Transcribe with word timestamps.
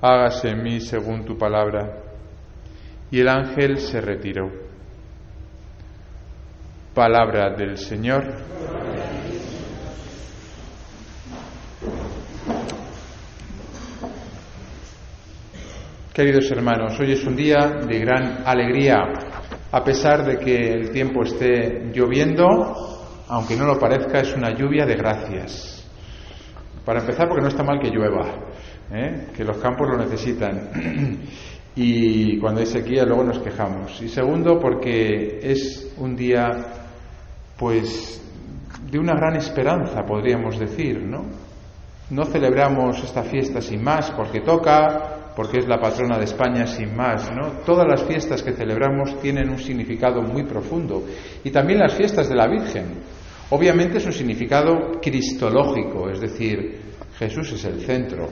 hágase 0.00 0.50
en 0.50 0.62
mí 0.62 0.80
según 0.80 1.24
tu 1.24 1.36
palabra. 1.36 2.02
Y 3.10 3.20
el 3.20 3.28
ángel 3.28 3.78
se 3.78 4.00
retiró. 4.00 4.50
Palabra 6.94 7.54
del 7.56 7.76
Señor. 7.76 8.24
Queridos 16.16 16.50
hermanos, 16.50 16.98
hoy 16.98 17.12
es 17.12 17.26
un 17.26 17.36
día 17.36 17.72
de 17.86 17.98
gran 17.98 18.42
alegría, 18.46 18.96
a 19.70 19.84
pesar 19.84 20.24
de 20.24 20.38
que 20.38 20.72
el 20.72 20.90
tiempo 20.90 21.22
esté 21.22 21.90
lloviendo, 21.92 22.46
aunque 23.28 23.54
no 23.54 23.66
lo 23.66 23.78
parezca, 23.78 24.20
es 24.20 24.34
una 24.34 24.56
lluvia 24.56 24.86
de 24.86 24.94
gracias. 24.94 25.86
Para 26.86 27.00
empezar, 27.00 27.28
porque 27.28 27.42
no 27.42 27.48
está 27.48 27.62
mal 27.62 27.78
que 27.78 27.90
llueva, 27.90 28.32
¿eh? 28.92 29.28
que 29.36 29.44
los 29.44 29.58
campos 29.58 29.88
lo 29.88 29.98
necesitan. 29.98 30.70
y 31.76 32.38
cuando 32.38 32.60
hay 32.60 32.66
sequía 32.66 33.04
luego 33.04 33.24
nos 33.24 33.38
quejamos. 33.40 34.00
Y 34.02 34.08
segundo, 34.08 34.58
porque 34.58 35.40
es 35.42 35.94
un 35.98 36.16
día, 36.16 36.48
pues, 37.58 38.22
de 38.90 38.98
una 38.98 39.14
gran 39.14 39.36
esperanza, 39.36 40.02
podríamos 40.04 40.58
decir, 40.58 41.02
¿no? 41.02 41.24
No 42.08 42.24
celebramos 42.24 43.02
esta 43.02 43.24
fiesta 43.24 43.60
sin 43.60 43.82
más 43.82 44.12
porque 44.12 44.40
toca, 44.40 45.32
porque 45.34 45.58
es 45.58 45.66
la 45.66 45.80
patrona 45.80 46.16
de 46.18 46.24
España 46.24 46.66
sin 46.66 46.94
más, 46.94 47.30
¿no? 47.32 47.64
Todas 47.64 47.86
las 47.86 48.04
fiestas 48.04 48.42
que 48.42 48.52
celebramos 48.52 49.20
tienen 49.20 49.50
un 49.50 49.58
significado 49.58 50.22
muy 50.22 50.44
profundo. 50.44 51.02
Y 51.42 51.50
también 51.50 51.80
las 51.80 51.94
fiestas 51.94 52.28
de 52.28 52.36
la 52.36 52.46
Virgen. 52.46 53.16
Obviamente 53.50 53.98
es 53.98 54.06
un 54.06 54.12
significado 54.12 55.00
cristológico, 55.00 56.08
es 56.10 56.20
decir, 56.20 56.80
Jesús 57.18 57.52
es 57.52 57.64
el 57.64 57.80
centro, 57.80 58.28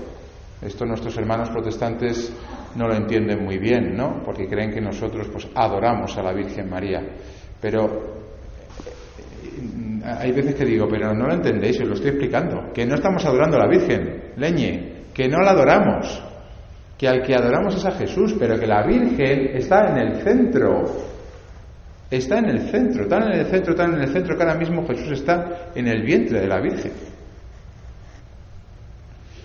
esto 0.65 0.87
nuestros 0.87 1.17
hermanos 1.19 1.51
protestantes 1.51 2.33
no 2.75 2.89
lo 2.89 2.95
entienden 2.95 3.45
muy 3.45 3.59
bien, 3.59 3.95
¿no? 3.95 4.23
Porque 4.25 4.49
creen 4.49 4.73
que 4.73 4.81
nosotros 4.81 5.29
pues 5.31 5.47
adoramos 5.55 6.17
a 6.17 6.23
la 6.23 6.33
Virgen 6.33 6.71
María. 6.71 7.03
Pero 7.61 7.85
eh, 9.45 10.03
hay 10.05 10.33
veces 10.33 10.55
que 10.55 10.65
digo, 10.65 10.89
pero 10.89 11.15
no 11.15 11.27
lo 11.27 11.35
entendéis, 11.35 11.81
os 11.81 11.89
lo 11.89 11.95
estoy 11.95 12.11
explicando, 12.11 12.73
que 12.73 12.87
no 12.87 12.95
estamos 12.95 13.25
adorando 13.27 13.57
a 13.57 13.61
la 13.61 13.69
Virgen, 13.69 14.33
leñe, 14.37 15.05
que 15.13 15.29
no 15.29 15.39
la 15.41 15.51
adoramos, 15.51 16.23
que 16.97 17.09
al 17.09 17.23
que 17.23 17.35
adoramos 17.35 17.77
es 17.77 17.85
a 17.85 17.93
Jesús, 17.93 18.35
pero 18.39 18.59
que 18.59 18.67
la 18.67 18.87
Virgen 18.87 19.57
está 19.57 19.91
en 19.91 19.99
el 19.99 20.23
centro, 20.23 20.85
está 22.11 22.39
en 22.39 22.47
el 22.47 22.61
centro, 22.71 23.07
tan 23.07 23.25
en 23.25 23.41
el 23.41 23.47
centro, 23.47 23.75
tan 23.75 23.95
en 23.95 24.01
el 24.01 24.09
centro 24.09 24.37
que 24.37 24.43
ahora 24.43 24.57
mismo 24.57 24.87
Jesús 24.87 25.11
está 25.13 25.71
en 25.75 25.89
el 25.89 26.03
vientre 26.03 26.41
de 26.41 26.49
la 26.49 26.61
Virgen. 26.61 27.14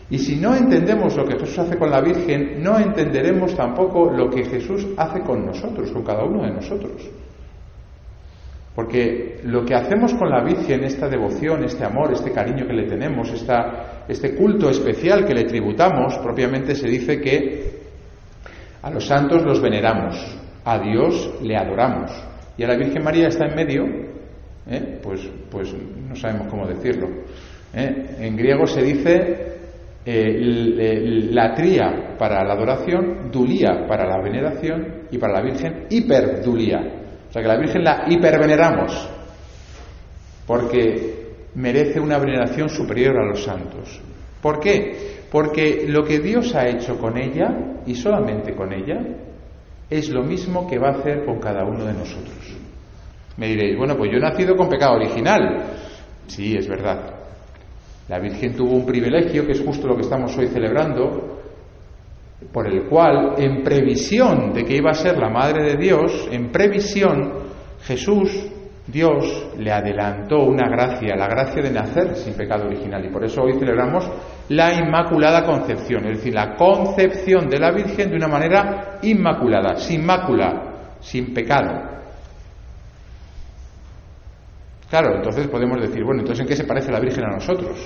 Y 0.10 0.18
si 0.18 0.38
no 0.38 0.56
entendemos 0.56 1.16
lo 1.16 1.26
que 1.26 1.38
Jesús 1.38 1.60
hace 1.60 1.78
con 1.78 1.92
la 1.92 2.02
Virgen, 2.02 2.64
no 2.64 2.80
entenderemos 2.80 3.56
tampoco 3.56 4.10
lo 4.12 4.30
que 4.30 4.44
Jesús 4.44 4.88
hace 4.98 5.22
con 5.22 5.46
nosotros, 5.46 5.92
con 5.92 6.04
cada 6.04 6.24
uno 6.24 6.44
de 6.44 6.52
nosotros. 6.52 7.08
Porque 8.74 9.42
lo 9.44 9.64
que 9.64 9.76
hacemos 9.76 10.14
con 10.16 10.30
la 10.30 10.44
Virgen, 10.44 10.84
esta 10.84 11.08
devoción, 11.08 11.64
este 11.64 11.86
amor, 11.86 12.14
este 12.14 12.32
cariño 12.32 12.66
que 12.66 12.74
le 12.74 12.88
tenemos, 12.88 13.32
este 14.08 14.36
culto 14.36 14.70
especial 14.70 15.26
que 15.26 15.34
le 15.36 15.44
tributamos, 15.44 16.18
propiamente 16.20 16.74
se 16.74 16.88
dice 16.88 17.20
que 17.20 17.80
a 18.82 18.90
los 18.90 19.06
santos 19.06 19.44
los 19.44 19.62
veneramos, 19.62 20.16
a 20.66 20.80
Dios 20.80 21.36
le 21.42 21.56
adoramos. 21.56 22.12
Y 22.58 22.64
a 22.64 22.68
la 22.68 22.78
Virgen 22.78 23.04
María 23.04 23.28
está 23.28 23.46
en 23.46 23.56
medio, 23.56 23.84
¿eh? 24.68 25.00
pues, 25.04 25.30
pues 25.52 25.74
no 25.74 26.16
sabemos 26.16 26.48
cómo 26.48 26.66
decirlo. 26.66 27.10
¿eh? 27.74 28.16
En 28.20 28.36
griego 28.36 28.66
se 28.66 28.82
dice 28.82 29.59
eh, 30.06 31.30
la 31.32 31.54
tría 31.54 32.16
para 32.18 32.44
la 32.44 32.54
adoración, 32.54 33.30
dulía 33.32 33.86
para 33.88 34.08
la 34.08 34.22
veneración 34.24 35.04
y 35.12 35.18
para 35.18 35.34
la 35.34 35.42
Virgen 35.42 35.88
hiperdulía. 35.90 36.80
O 37.30 37.32
sea 37.32 37.42
que 37.42 37.48
la 37.48 37.58
Virgen 37.58 37.84
la 37.84 38.06
hiperveneramos 38.08 39.10
porque 40.48 41.20
merece 41.56 42.00
una 42.00 42.18
veneración 42.18 42.70
superior 42.70 43.18
a 43.20 43.26
los 43.26 43.44
santos. 43.44 44.02
¿Por 44.42 44.60
qué? 44.60 45.20
Porque 45.32 45.86
lo 45.88 46.04
que 46.04 46.20
Dios 46.20 46.56
ha 46.56 46.68
hecho 46.68 46.98
con 46.98 47.18
ella 47.18 47.82
y 47.86 47.94
solamente 47.96 48.56
con 48.56 48.74
ella 48.74 49.00
es 49.90 50.10
lo 50.10 50.24
mismo 50.24 50.68
que 50.68 50.80
va 50.80 50.90
a 50.90 51.00
hacer 51.00 51.26
con 51.26 51.40
cada 51.40 51.64
uno 51.66 51.86
de 51.86 51.94
nosotros. 51.94 52.58
Me 53.38 53.48
diréis, 53.48 53.78
bueno, 53.78 53.96
pues 53.96 54.12
yo 54.12 54.18
he 54.18 54.22
nacido 54.22 54.56
con 54.56 54.70
pecado 54.70 54.96
original. 54.96 55.64
Sí, 56.28 56.56
es 56.56 56.68
verdad. 56.68 57.19
La 58.10 58.18
Virgen 58.18 58.56
tuvo 58.56 58.74
un 58.74 58.86
privilegio, 58.88 59.46
que 59.46 59.52
es 59.52 59.62
justo 59.62 59.88
lo 59.88 59.96
que 59.96 60.02
estamos 60.02 60.36
hoy 60.36 60.48
celebrando, 60.48 61.38
por 62.52 62.66
el 62.66 62.86
cual, 62.86 63.36
en 63.38 63.64
previsión 63.64 64.52
de 64.52 64.66
que 64.66 64.78
iba 64.78 64.90
a 64.90 64.96
ser 64.96 65.16
la 65.20 65.30
Madre 65.30 65.64
de 65.64 65.78
Dios, 65.78 66.28
en 66.32 66.52
previsión, 66.52 67.34
Jesús, 67.84 68.48
Dios, 68.88 69.52
le 69.60 69.72
adelantó 69.72 70.40
una 70.40 70.68
gracia, 70.68 71.16
la 71.16 71.28
gracia 71.28 71.62
de 71.62 71.70
nacer 71.70 72.16
sin 72.16 72.34
pecado 72.34 72.66
original. 72.66 73.06
Y 73.06 73.10
por 73.10 73.24
eso 73.24 73.44
hoy 73.44 73.54
celebramos 73.60 74.10
la 74.50 74.74
Inmaculada 74.74 75.46
Concepción, 75.46 76.08
es 76.08 76.18
decir, 76.18 76.34
la 76.34 76.56
concepción 76.56 77.48
de 77.48 77.60
la 77.60 77.72
Virgen 77.72 78.10
de 78.10 78.16
una 78.16 78.28
manera 78.28 78.98
inmaculada, 79.04 79.76
sin 79.76 80.04
mácula, 80.04 80.96
sin 81.00 81.32
pecado. 81.32 81.99
Claro, 84.90 85.18
entonces 85.18 85.48
podemos 85.48 85.80
decir, 85.80 86.04
bueno, 86.04 86.22
entonces 86.22 86.42
¿en 86.42 86.48
qué 86.48 86.56
se 86.56 86.64
parece 86.64 86.92
la 86.92 87.00
Virgen 87.00 87.24
a 87.26 87.36
nosotros? 87.36 87.78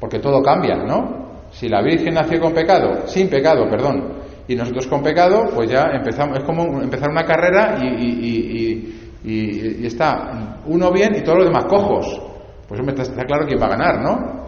Porque 0.00 0.18
todo 0.18 0.42
cambia, 0.42 0.76
¿no? 0.76 1.44
Si 1.52 1.68
la 1.68 1.82
Virgen 1.82 2.14
nació 2.14 2.40
con 2.40 2.52
pecado, 2.52 3.06
sin 3.06 3.28
pecado, 3.28 3.68
perdón, 3.70 4.14
y 4.48 4.56
nosotros 4.56 4.86
con 4.88 5.02
pecado, 5.02 5.44
pues 5.54 5.70
ya 5.70 5.84
empezamos, 5.92 6.38
es 6.38 6.44
como 6.44 6.82
empezar 6.82 7.10
una 7.10 7.24
carrera 7.24 7.78
y, 7.80 8.92
está 9.84 10.60
uno 10.66 10.92
bien 10.92 11.16
y 11.16 11.22
todos 11.22 11.38
los 11.38 11.46
demás 11.46 11.64
cojos. 11.64 12.22
Pues 12.68 12.80
está, 12.80 13.02
está 13.02 13.24
claro 13.24 13.46
quién 13.46 13.60
va 13.60 13.66
a 13.66 13.70
ganar, 13.70 14.00
¿no? 14.00 14.46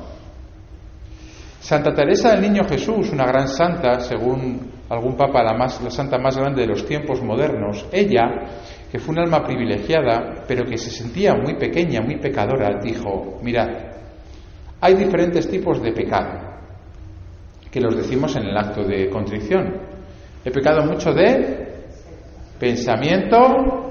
Santa 1.61 1.93
Teresa 1.93 2.31
del 2.31 2.43
Niño 2.43 2.65
Jesús, 2.69 3.11
una 3.13 3.27
gran 3.27 3.49
santa, 3.49 4.01
según 4.01 4.71
algún 4.89 5.17
papa, 5.17 5.43
la, 5.43 5.55
más, 5.55 5.83
la 5.83 5.91
santa 5.91 6.19
más 6.19 6.37
grande 6.37 6.63
de 6.63 6.69
los 6.69 6.85
tiempos 6.87 7.23
modernos, 7.23 7.87
ella 7.93 8.25
que 8.91 8.99
fue 8.99 9.15
un 9.15 9.21
alma 9.21 9.45
privilegiada, 9.45 10.45
pero 10.47 10.65
que 10.65 10.79
se 10.79 10.91
sentía 10.91 11.35
muy 11.35 11.55
pequeña, 11.57 12.01
muy 12.01 12.17
pecadora, 12.19 12.79
dijo, 12.83 13.39
mirad, 13.43 13.69
hay 14.81 14.95
diferentes 14.95 15.49
tipos 15.49 15.83
de 15.83 15.93
pecado, 15.93 16.39
que 17.71 17.81
los 17.81 17.97
decimos 17.97 18.35
en 18.37 18.45
el 18.45 18.57
acto 18.57 18.83
de 18.85 19.11
contrición. 19.11 19.75
He 20.45 20.51
pecado 20.51 20.85
mucho 20.87 21.13
de 21.13 21.69
Pensamiento, 22.59 23.89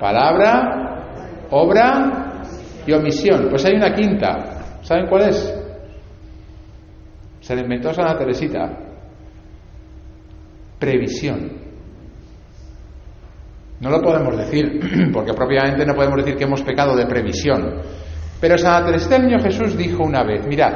palabra, 0.00 1.46
obra 1.50 2.42
y 2.86 2.92
omisión. 2.92 3.48
Pues 3.50 3.64
hay 3.66 3.74
una 3.74 3.92
quinta. 3.92 4.78
¿Saben 4.80 5.06
cuál 5.06 5.28
es? 5.28 5.54
Se 7.40 7.54
la 7.54 7.60
inventó 7.60 7.92
Santa 7.92 8.16
Teresita. 8.16 8.78
Previsión. 10.78 11.55
No 13.80 13.90
lo 13.90 14.00
podemos 14.00 14.36
decir, 14.36 15.10
porque 15.12 15.34
propiamente 15.34 15.84
no 15.84 15.94
podemos 15.94 16.18
decir 16.18 16.36
que 16.36 16.44
hemos 16.44 16.62
pecado 16.62 16.96
de 16.96 17.06
previsión. 17.06 17.80
Pero 18.40 18.54
el 18.54 19.26
Niño 19.26 19.40
Jesús 19.40 19.76
dijo 19.76 20.02
una 20.02 20.22
vez, 20.22 20.46
mirad, 20.46 20.74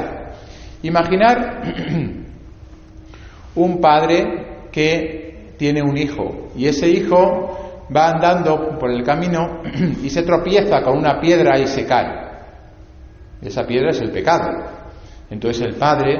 imaginar 0.83 1.63
un 3.55 3.81
padre 3.81 4.69
que 4.73 5.55
tiene 5.59 5.83
un 5.83 5.97
hijo 5.97 6.49
y 6.57 6.67
ese 6.67 6.89
hijo 6.89 7.87
va 7.95 8.11
andando 8.11 8.79
por 8.79 8.91
el 8.91 9.03
camino 9.03 9.63
y 10.03 10.09
se 10.09 10.23
tropieza 10.23 10.83
con 10.83 10.97
una 10.97 11.21
piedra 11.21 11.59
y 11.59 11.67
se 11.67 11.85
cae. 11.85 12.31
Esa 13.43 13.67
piedra 13.67 13.91
es 13.91 14.01
el 14.01 14.11
pecado. 14.11 14.51
Entonces 15.31 15.67
el 15.67 15.75
padre 15.75 16.19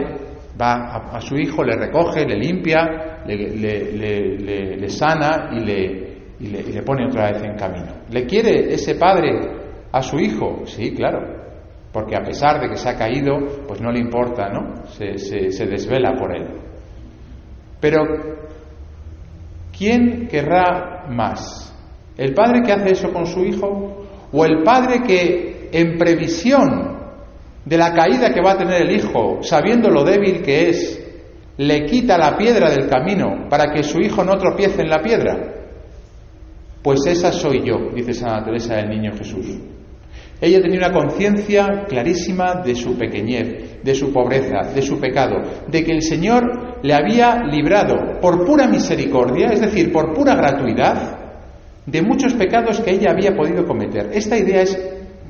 va 0.61 1.11
a, 1.13 1.21
su 1.21 1.37
hijo, 1.37 1.65
le 1.65 1.77
recoge, 1.77 2.25
le 2.27 2.37
limpia, 2.37 3.23
le, 3.27 4.89
sana 4.89 5.51
y 5.53 5.61
le, 5.61 6.10
y 6.41 6.47
le 6.47 6.83
pone 6.83 7.07
otra 7.07 7.33
vez 7.33 7.43
en 7.43 7.55
camino. 7.55 7.93
¿Le 8.11 8.25
quiere 8.25 8.73
ese 8.73 8.95
padre 8.95 9.39
a 9.93 10.03
su 10.03 10.19
hijo? 10.19 10.63
Sí, 10.65 10.95
claro. 10.95 11.41
Porque 11.93 12.17
a 12.17 12.23
pesar 12.23 12.61
de 12.61 12.69
que 12.69 12.77
se 12.77 12.89
ha 12.89 12.97
caído, 12.97 13.37
pues 13.67 13.81
no 13.81 13.91
le 13.91 13.99
importa, 13.99 14.49
¿no? 14.49 14.87
Se, 14.87 15.67
desvela 15.67 16.15
por 16.15 16.35
él. 16.35 16.47
Pero, 17.81 18.05
¿quién 19.77 20.29
querrá 20.29 21.07
más? 21.11 21.75
¿El 22.17 22.33
padre 22.33 22.63
que 22.63 22.73
hace 22.73 22.93
eso 22.93 23.13
con 23.13 23.27
su 23.27 23.45
hijo? 23.45 24.07
¿O 24.33 24.45
el 24.45 24.63
padre 24.63 25.03
que, 25.03 25.69
en 25.73 25.99
previsión 25.99 27.01
de 27.65 27.77
la 27.77 27.93
caída 27.93 28.33
que 28.33 28.41
va 28.41 28.53
a 28.53 28.59
tener 28.59 28.83
el 28.83 28.97
hijo, 28.97 29.43
sabiendo 29.43 29.91
lo 29.91 30.05
débil 30.05 30.43
que 30.43 30.69
es, 30.69 30.97
le 31.57 31.85
quita 31.85 32.17
la 32.17 32.37
piedra 32.37 32.71
del 32.71 32.89
camino 32.89 33.49
para 33.51 33.73
que 33.73 33.83
su 33.83 33.99
hijo 34.01 34.25
no 34.25 34.39
tropiece 34.39 34.81
en 34.81 34.89
la 34.89 35.03
piedra? 35.03 35.60
Pues 36.83 37.07
esa 37.07 37.31
soy 37.31 37.63
yo, 37.67 37.91
dice 37.95 38.15
Santa 38.15 38.45
Teresa 38.45 38.77
del 38.77 38.89
Niño 38.89 39.13
Jesús. 39.17 39.59
Ella 40.41 40.63
tenía 40.63 40.79
una 40.79 40.93
conciencia 40.93 41.85
clarísima 41.87 42.63
de 42.65 42.75
su 42.75 42.97
pequeñez, 42.97 43.83
de 43.83 43.95
su 43.95 44.11
pobreza, 44.11 44.73
de 44.75 44.81
su 44.81 44.99
pecado, 44.99 45.37
de 45.69 45.85
que 45.85 45.93
el 45.93 46.03
Señor 46.03 46.79
le 46.83 46.95
había 46.95 47.43
librado 47.45 48.19
por 48.21 48.47
pura 48.47 48.67
misericordia, 48.67 49.49
es 49.49 49.61
decir, 49.61 49.93
por 49.93 50.15
pura 50.15 50.35
gratuidad, 50.35 51.19
de 51.85 52.03
muchos 52.03 52.33
pecados 52.35 52.81
que 52.81 52.93
ella 52.93 53.11
había 53.11 53.37
podido 53.37 53.67
cometer. 53.67 54.11
Esta 54.15 54.39
idea 54.39 54.63
es 54.63 54.79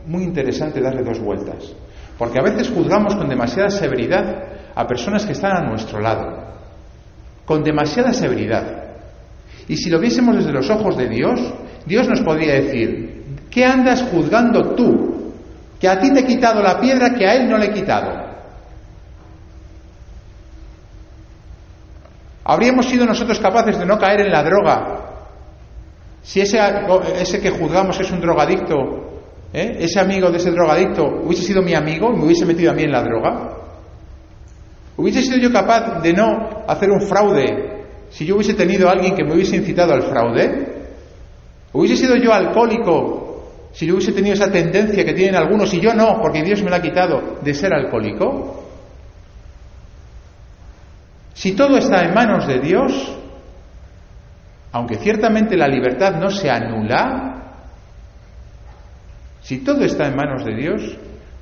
muy 0.06 0.22
interesante 0.22 0.80
darle 0.80 1.02
dos 1.02 1.18
vueltas, 1.18 1.74
porque 2.16 2.38
a 2.38 2.42
veces 2.42 2.70
juzgamos 2.70 3.16
con 3.16 3.28
demasiada 3.28 3.70
severidad 3.70 4.44
a 4.74 4.86
personas 4.86 5.26
que 5.26 5.32
están 5.32 5.56
a 5.56 5.68
nuestro 5.68 6.00
lado, 6.00 6.54
con 7.44 7.64
demasiada 7.64 8.12
severidad. 8.12 8.89
Y 9.70 9.76
si 9.76 9.88
lo 9.88 10.00
viésemos 10.00 10.36
desde 10.36 10.52
los 10.52 10.68
ojos 10.68 10.96
de 10.96 11.08
Dios, 11.08 11.40
Dios 11.86 12.08
nos 12.08 12.20
podría 12.22 12.54
decir, 12.54 13.20
¿Qué 13.50 13.64
andas 13.64 14.02
juzgando 14.10 14.74
tú? 14.74 15.32
Que 15.80 15.88
a 15.88 15.98
ti 15.98 16.12
te 16.12 16.20
he 16.20 16.26
quitado 16.26 16.62
la 16.62 16.80
piedra 16.80 17.14
que 17.14 17.26
a 17.26 17.34
él 17.34 17.48
no 17.48 17.58
le 17.58 17.66
he 17.66 17.72
quitado. 17.72 18.30
¿Habríamos 22.44 22.86
sido 22.86 23.04
nosotros 23.06 23.38
capaces 23.38 23.78
de 23.78 23.86
no 23.86 23.98
caer 23.98 24.22
en 24.22 24.32
la 24.32 24.42
droga 24.42 24.96
si 26.22 26.40
ese, 26.40 27.40
que 27.40 27.50
juzgamos 27.50 27.98
es 27.98 28.10
un 28.10 28.20
drogadicto, 28.20 28.74
¿eh? 29.52 29.78
ese 29.80 30.00
amigo 30.00 30.30
de 30.30 30.36
ese 30.38 30.50
drogadicto 30.50 31.04
hubiese 31.24 31.44
sido 31.44 31.62
mi 31.62 31.74
amigo 31.74 32.12
y 32.12 32.16
me 32.16 32.24
hubiese 32.24 32.44
metido 32.44 32.72
a 32.72 32.74
mí 32.74 32.82
en 32.82 32.92
la 32.92 33.02
droga? 33.02 33.52
¿Hubiese 34.96 35.22
sido 35.22 35.38
yo 35.38 35.52
capaz 35.52 36.02
de 36.02 36.12
no 36.12 36.64
hacer 36.66 36.90
un 36.90 37.00
fraude 37.02 37.79
si 38.10 38.26
yo 38.26 38.34
hubiese 38.34 38.54
tenido 38.54 38.88
a 38.88 38.92
alguien 38.92 39.14
que 39.14 39.24
me 39.24 39.34
hubiese 39.34 39.56
incitado 39.56 39.94
al 39.94 40.02
fraude? 40.02 40.80
¿Hubiese 41.72 41.96
sido 41.96 42.16
yo 42.16 42.32
alcohólico 42.32 43.26
si 43.72 43.86
yo 43.86 43.94
hubiese 43.94 44.12
tenido 44.12 44.34
esa 44.34 44.50
tendencia 44.50 45.04
que 45.04 45.12
tienen 45.12 45.36
algunos 45.36 45.72
y 45.72 45.80
yo 45.80 45.94
no, 45.94 46.20
porque 46.20 46.42
Dios 46.42 46.62
me 46.62 46.70
la 46.70 46.76
ha 46.76 46.82
quitado, 46.82 47.38
de 47.40 47.54
ser 47.54 47.72
alcohólico? 47.72 48.64
Si 51.34 51.52
todo 51.52 51.78
está 51.78 52.04
en 52.04 52.12
manos 52.12 52.46
de 52.46 52.58
Dios, 52.58 53.16
aunque 54.72 54.96
ciertamente 54.96 55.56
la 55.56 55.68
libertad 55.68 56.16
no 56.16 56.30
se 56.30 56.50
anula, 56.50 57.30
si 59.40 59.58
todo 59.58 59.84
está 59.84 60.06
en 60.08 60.16
manos 60.16 60.44
de 60.44 60.54
Dios, 60.54 60.98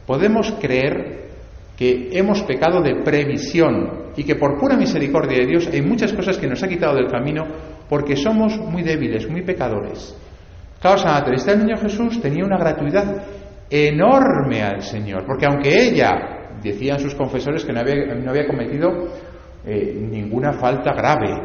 podemos 0.07 0.53
creer 0.61 1.29
que 1.77 2.11
hemos 2.13 2.43
pecado 2.43 2.81
de 2.81 3.03
previsión 3.03 4.08
y 4.19 4.25
que 4.25 4.35
por 4.35 4.59
pura 4.59 4.77
misericordia 4.77 5.39
de 5.39 5.47
Dios 5.47 5.69
hay 5.73 5.81
muchas 5.81 6.13
cosas 6.13 6.37
que 6.39 6.49
nos 6.49 6.61
ha 6.61 6.69
quitado 6.69 6.97
del 6.97 7.07
camino 7.07 7.47
porque 7.89 8.17
somos 8.17 8.59
muy 8.59 8.83
débiles, 8.83 9.31
muy 9.31 9.43
pecadores. 9.43 10.13
Claro, 10.81 10.99
Santa 10.99 11.25
Teresa 11.25 11.53
del 11.53 11.65
Niño 11.65 11.77
Jesús 11.77 12.21
tenía 12.21 12.45
una 12.45 12.59
gratuidad 12.59 13.23
enorme 13.71 14.63
al 14.65 14.83
Señor, 14.83 15.25
porque 15.25 15.47
aunque 15.47 15.69
ella, 15.69 16.51
decían 16.61 16.99
sus 16.99 17.15
confesores, 17.15 17.65
que 17.65 17.73
no 17.73 17.79
había, 17.79 18.13
no 18.17 18.31
había 18.31 18.49
cometido 18.49 18.89
eh, 19.65 19.95
ninguna 19.97 20.55
falta 20.55 20.93
grave, 20.95 21.41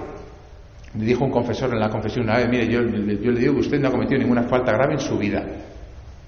le 0.98 1.06
dijo 1.06 1.26
un 1.26 1.32
confesor 1.32 1.72
en 1.74 1.80
la 1.80 1.90
confesión 1.90 2.26
una 2.26 2.38
vez, 2.38 2.50
mire, 2.50 2.68
yo, 2.68 2.82
yo, 2.82 3.32
le 3.32 3.40
digo 3.40 3.54
que 3.54 3.60
usted 3.60 3.80
no 3.80 3.90
ha 3.90 3.92
cometido 3.92 4.20
ninguna 4.20 4.44
falta 4.44 4.72
grave 4.72 4.94
en 4.94 5.00
su 5.00 5.16
vida, 5.16 5.46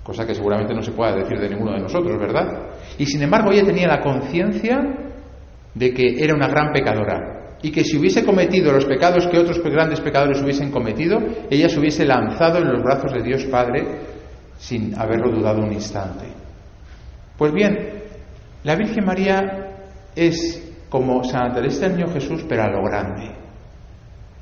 cosa 0.04 0.28
que 0.28 0.36
seguramente 0.36 0.76
no 0.76 0.84
se 0.84 0.92
pueda 0.92 1.16
decir 1.16 1.40
de 1.40 1.50
ninguno 1.50 1.74
de 1.74 1.80
nosotros, 1.80 2.20
¿verdad? 2.20 2.70
Y 3.00 3.06
sin 3.08 3.24
embargo 3.24 3.52
ella 3.52 3.66
tenía 3.66 3.88
la 3.88 4.00
conciencia 4.00 4.80
de 5.76 5.94
que 5.94 6.16
era 6.18 6.34
una 6.34 6.48
gran 6.48 6.72
pecadora, 6.74 7.58
y 7.62 7.72
que 7.72 7.84
si 7.84 7.98
hubiese 7.98 8.24
cometido 8.24 8.72
los 8.72 8.86
pecados 8.86 9.28
que 9.28 9.38
otros 9.38 9.62
grandes 9.64 10.00
pecadores 10.02 10.42
hubiesen 10.42 10.72
cometido, 10.72 11.20
ella 11.50 11.70
se 11.70 11.80
hubiese 11.80 12.06
lanzado 12.06 12.60
en 12.60 12.72
los 12.72 12.82
brazos 12.82 13.14
de 13.14 13.22
Dios 13.22 13.46
Padre 13.46 13.86
sin 14.58 14.98
haberlo 14.98 15.32
dudado 15.32 15.62
un 15.62 15.74
instante. 15.74 16.26
Pues 17.38 17.54
bien, 17.54 17.78
la 18.64 18.76
Virgen 18.76 19.06
María 19.06 19.78
es 20.16 20.74
como 20.90 21.24
Santa 21.24 21.56
Teresa 21.56 21.88
del 21.88 21.98
Niño 21.98 22.14
Jesús, 22.14 22.46
pero 22.48 22.64
a 22.64 22.70
lo 22.70 22.84
grande. 22.84 23.32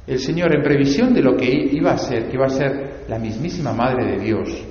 El 0.06 0.20
Señor, 0.20 0.54
en 0.54 0.62
previsión 0.62 1.14
de 1.14 1.22
lo 1.22 1.36
que 1.36 1.50
iba 1.50 1.94
a 1.94 1.98
ser, 1.98 2.28
que 2.28 2.36
iba 2.36 2.46
a 2.46 2.50
ser 2.50 3.06
la 3.08 3.18
mismísima 3.18 3.74
Madre 3.74 4.06
de 4.06 4.20
Dios, 4.24 4.64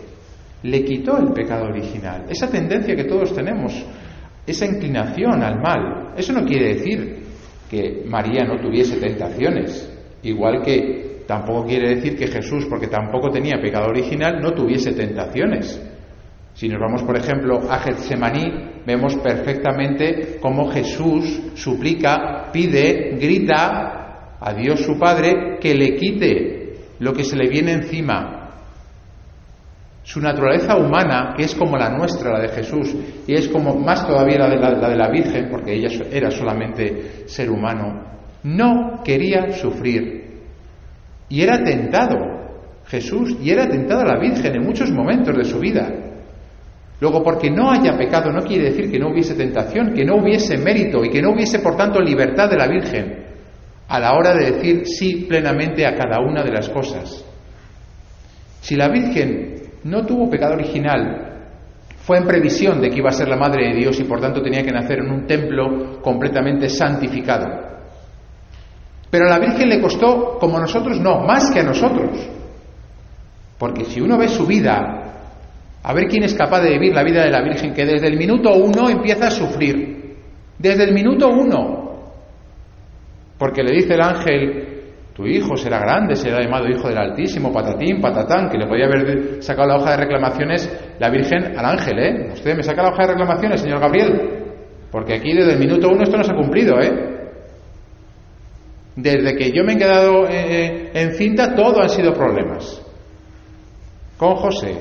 le 0.62 0.84
quitó 0.84 1.16
el 1.18 1.32
pecado 1.32 1.64
original, 1.64 2.26
esa 2.28 2.48
tendencia 2.48 2.94
que 2.94 3.04
todos 3.04 3.34
tenemos, 3.34 3.84
esa 4.46 4.66
inclinación 4.66 5.42
al 5.42 5.60
mal. 5.60 6.12
Eso 6.16 6.32
no 6.32 6.44
quiere 6.44 6.74
decir 6.74 7.22
que 7.70 8.04
María 8.06 8.44
no 8.44 8.60
tuviese 8.60 8.96
tentaciones, 8.96 9.90
igual 10.22 10.62
que 10.62 11.22
tampoco 11.26 11.66
quiere 11.66 11.94
decir 11.94 12.16
que 12.16 12.26
Jesús, 12.26 12.66
porque 12.68 12.88
tampoco 12.88 13.30
tenía 13.30 13.60
pecado 13.60 13.86
original, 13.88 14.40
no 14.40 14.52
tuviese 14.52 14.92
tentaciones. 14.92 15.80
Si 16.54 16.68
nos 16.68 16.80
vamos, 16.80 17.02
por 17.02 17.16
ejemplo, 17.16 17.60
a 17.70 17.78
Getsemaní, 17.78 18.82
vemos 18.84 19.16
perfectamente 19.16 20.38
cómo 20.40 20.70
Jesús 20.70 21.52
suplica, 21.54 22.50
pide, 22.52 23.16
grita 23.18 24.36
a 24.38 24.52
Dios 24.52 24.80
su 24.80 24.98
Padre 24.98 25.58
que 25.60 25.74
le 25.74 25.96
quite 25.96 26.74
lo 26.98 27.12
que 27.12 27.24
se 27.24 27.36
le 27.36 27.48
viene 27.48 27.72
encima, 27.72 28.41
su 30.02 30.20
naturaleza 30.20 30.76
humana, 30.76 31.34
que 31.36 31.44
es 31.44 31.54
como 31.54 31.76
la 31.76 31.90
nuestra, 31.90 32.32
la 32.32 32.40
de 32.40 32.48
Jesús, 32.48 32.94
y 33.26 33.34
es 33.34 33.48
como 33.48 33.74
más 33.76 34.06
todavía 34.06 34.38
la 34.38 34.48
de 34.48 34.56
la, 34.56 34.88
de 34.88 34.96
la 34.96 35.08
Virgen, 35.10 35.48
porque 35.50 35.74
ella 35.74 35.88
era 36.10 36.30
solamente 36.30 37.26
ser 37.26 37.50
humano, 37.50 38.02
no 38.42 39.02
quería 39.04 39.52
sufrir. 39.52 40.22
Y 41.28 41.42
era 41.42 41.62
tentado 41.62 42.16
Jesús, 42.86 43.36
y 43.40 43.50
era 43.50 43.68
tentado 43.68 44.00
a 44.00 44.14
la 44.14 44.18
Virgen 44.18 44.56
en 44.56 44.64
muchos 44.64 44.90
momentos 44.90 45.36
de 45.36 45.44
su 45.44 45.60
vida. 45.60 45.88
Luego, 47.00 47.22
porque 47.22 47.50
no 47.50 47.70
haya 47.70 47.96
pecado 47.96 48.30
no 48.30 48.44
quiere 48.44 48.70
decir 48.70 48.90
que 48.90 48.98
no 48.98 49.10
hubiese 49.10 49.34
tentación, 49.34 49.92
que 49.92 50.04
no 50.04 50.16
hubiese 50.16 50.56
mérito 50.58 51.04
y 51.04 51.10
que 51.10 51.22
no 51.22 51.32
hubiese, 51.32 51.60
por 51.60 51.76
tanto, 51.76 52.00
libertad 52.00 52.48
de 52.50 52.56
la 52.56 52.68
Virgen 52.68 53.22
a 53.88 54.00
la 54.00 54.14
hora 54.14 54.34
de 54.34 54.52
decir 54.52 54.82
sí 54.86 55.26
plenamente 55.28 55.84
a 55.84 55.94
cada 55.94 56.20
una 56.20 56.42
de 56.42 56.50
las 56.50 56.68
cosas. 56.68 57.24
Si 58.60 58.76
la 58.76 58.88
Virgen 58.88 59.61
no 59.84 60.04
tuvo 60.06 60.30
pecado 60.30 60.54
original. 60.54 61.28
Fue 61.98 62.18
en 62.18 62.26
previsión 62.26 62.80
de 62.80 62.90
que 62.90 62.98
iba 62.98 63.10
a 63.10 63.12
ser 63.12 63.28
la 63.28 63.36
madre 63.36 63.68
de 63.68 63.76
Dios 63.76 63.98
y 64.00 64.04
por 64.04 64.20
tanto 64.20 64.42
tenía 64.42 64.62
que 64.62 64.72
nacer 64.72 64.98
en 64.98 65.10
un 65.10 65.26
templo 65.26 66.00
completamente 66.00 66.68
santificado. 66.68 67.46
Pero 69.10 69.26
a 69.26 69.28
la 69.28 69.38
Virgen 69.38 69.68
le 69.68 69.80
costó, 69.80 70.38
como 70.38 70.56
a 70.56 70.62
nosotros, 70.62 70.98
no, 70.98 71.20
más 71.20 71.50
que 71.50 71.60
a 71.60 71.64
nosotros. 71.64 72.10
Porque 73.58 73.84
si 73.84 74.00
uno 74.00 74.18
ve 74.18 74.26
su 74.26 74.46
vida, 74.46 75.02
a 75.82 75.92
ver 75.92 76.06
quién 76.08 76.24
es 76.24 76.34
capaz 76.34 76.62
de 76.62 76.70
vivir 76.70 76.94
la 76.94 77.04
vida 77.04 77.22
de 77.22 77.30
la 77.30 77.42
Virgen, 77.42 77.74
que 77.74 77.84
desde 77.84 78.08
el 78.08 78.16
minuto 78.16 78.54
uno 78.54 78.88
empieza 78.88 79.28
a 79.28 79.30
sufrir. 79.30 80.16
Desde 80.58 80.84
el 80.84 80.94
minuto 80.94 81.28
uno. 81.28 81.82
Porque 83.38 83.62
le 83.62 83.72
dice 83.72 83.94
el 83.94 84.00
ángel, 84.00 84.71
Tu 85.14 85.26
hijo 85.26 85.56
será 85.56 85.78
grande, 85.78 86.16
será 86.16 86.40
llamado 86.40 86.68
hijo 86.68 86.88
del 86.88 86.96
Altísimo, 86.96 87.52
patatín, 87.52 88.00
patatán, 88.00 88.48
que 88.48 88.56
le 88.56 88.66
podía 88.66 88.86
haber 88.86 89.42
sacado 89.42 89.68
la 89.68 89.76
hoja 89.76 89.90
de 89.90 89.96
reclamaciones 89.98 90.94
la 90.98 91.10
Virgen 91.10 91.58
al 91.58 91.66
ángel, 91.66 91.98
¿eh? 91.98 92.30
Usted 92.32 92.56
me 92.56 92.62
saca 92.62 92.82
la 92.82 92.90
hoja 92.90 93.02
de 93.02 93.08
reclamaciones, 93.08 93.60
señor 93.60 93.80
Gabriel, 93.80 94.42
porque 94.90 95.14
aquí 95.14 95.34
desde 95.34 95.52
el 95.52 95.58
minuto 95.58 95.88
uno 95.88 96.02
esto 96.02 96.16
no 96.16 96.24
se 96.24 96.32
ha 96.32 96.36
cumplido, 96.36 96.80
¿eh? 96.80 97.12
Desde 98.96 99.36
que 99.36 99.50
yo 99.52 99.64
me 99.64 99.74
he 99.74 99.78
quedado 99.78 100.26
eh, 100.26 100.30
eh, 100.30 100.90
en 100.94 101.14
cinta, 101.14 101.54
todo 101.54 101.82
han 101.82 101.88
sido 101.88 102.12
problemas. 102.12 102.82
Con 104.16 104.36
José, 104.36 104.78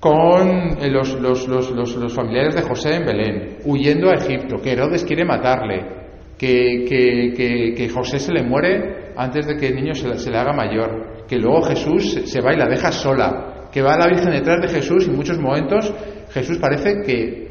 con 0.00 0.78
eh, 0.80 0.90
los, 0.90 1.14
los, 1.18 2.14
familiares 2.14 2.54
de 2.54 2.62
José 2.62 2.96
en 2.96 3.06
Belén, 3.06 3.58
huyendo 3.64 4.10
a 4.10 4.14
Egipto, 4.14 4.60
que 4.60 4.72
Herodes 4.72 5.04
quiere 5.04 5.24
matarle, 5.24 5.97
que, 6.38 7.74
que, 7.76 7.88
José 7.88 8.18
se 8.18 8.32
le 8.32 8.42
muere 8.42 9.12
antes 9.16 9.46
de 9.46 9.56
que 9.56 9.68
el 9.68 9.74
niño 9.74 9.94
se, 9.94 10.30
le 10.30 10.38
haga 10.38 10.52
mayor, 10.52 11.24
que 11.26 11.36
luego 11.36 11.62
Jesús 11.62 12.20
se 12.24 12.40
va 12.40 12.54
y 12.54 12.56
la 12.56 12.66
deja 12.66 12.92
sola, 12.92 13.68
que 13.72 13.82
va 13.82 13.98
la 13.98 14.06
Virgen 14.06 14.30
detrás 14.30 14.60
de 14.62 14.68
Jesús 14.68 15.06
y 15.06 15.10
en 15.10 15.16
muchos 15.16 15.38
momentos 15.38 15.92
Jesús 16.30 16.58
parece 16.58 17.02
que 17.04 17.48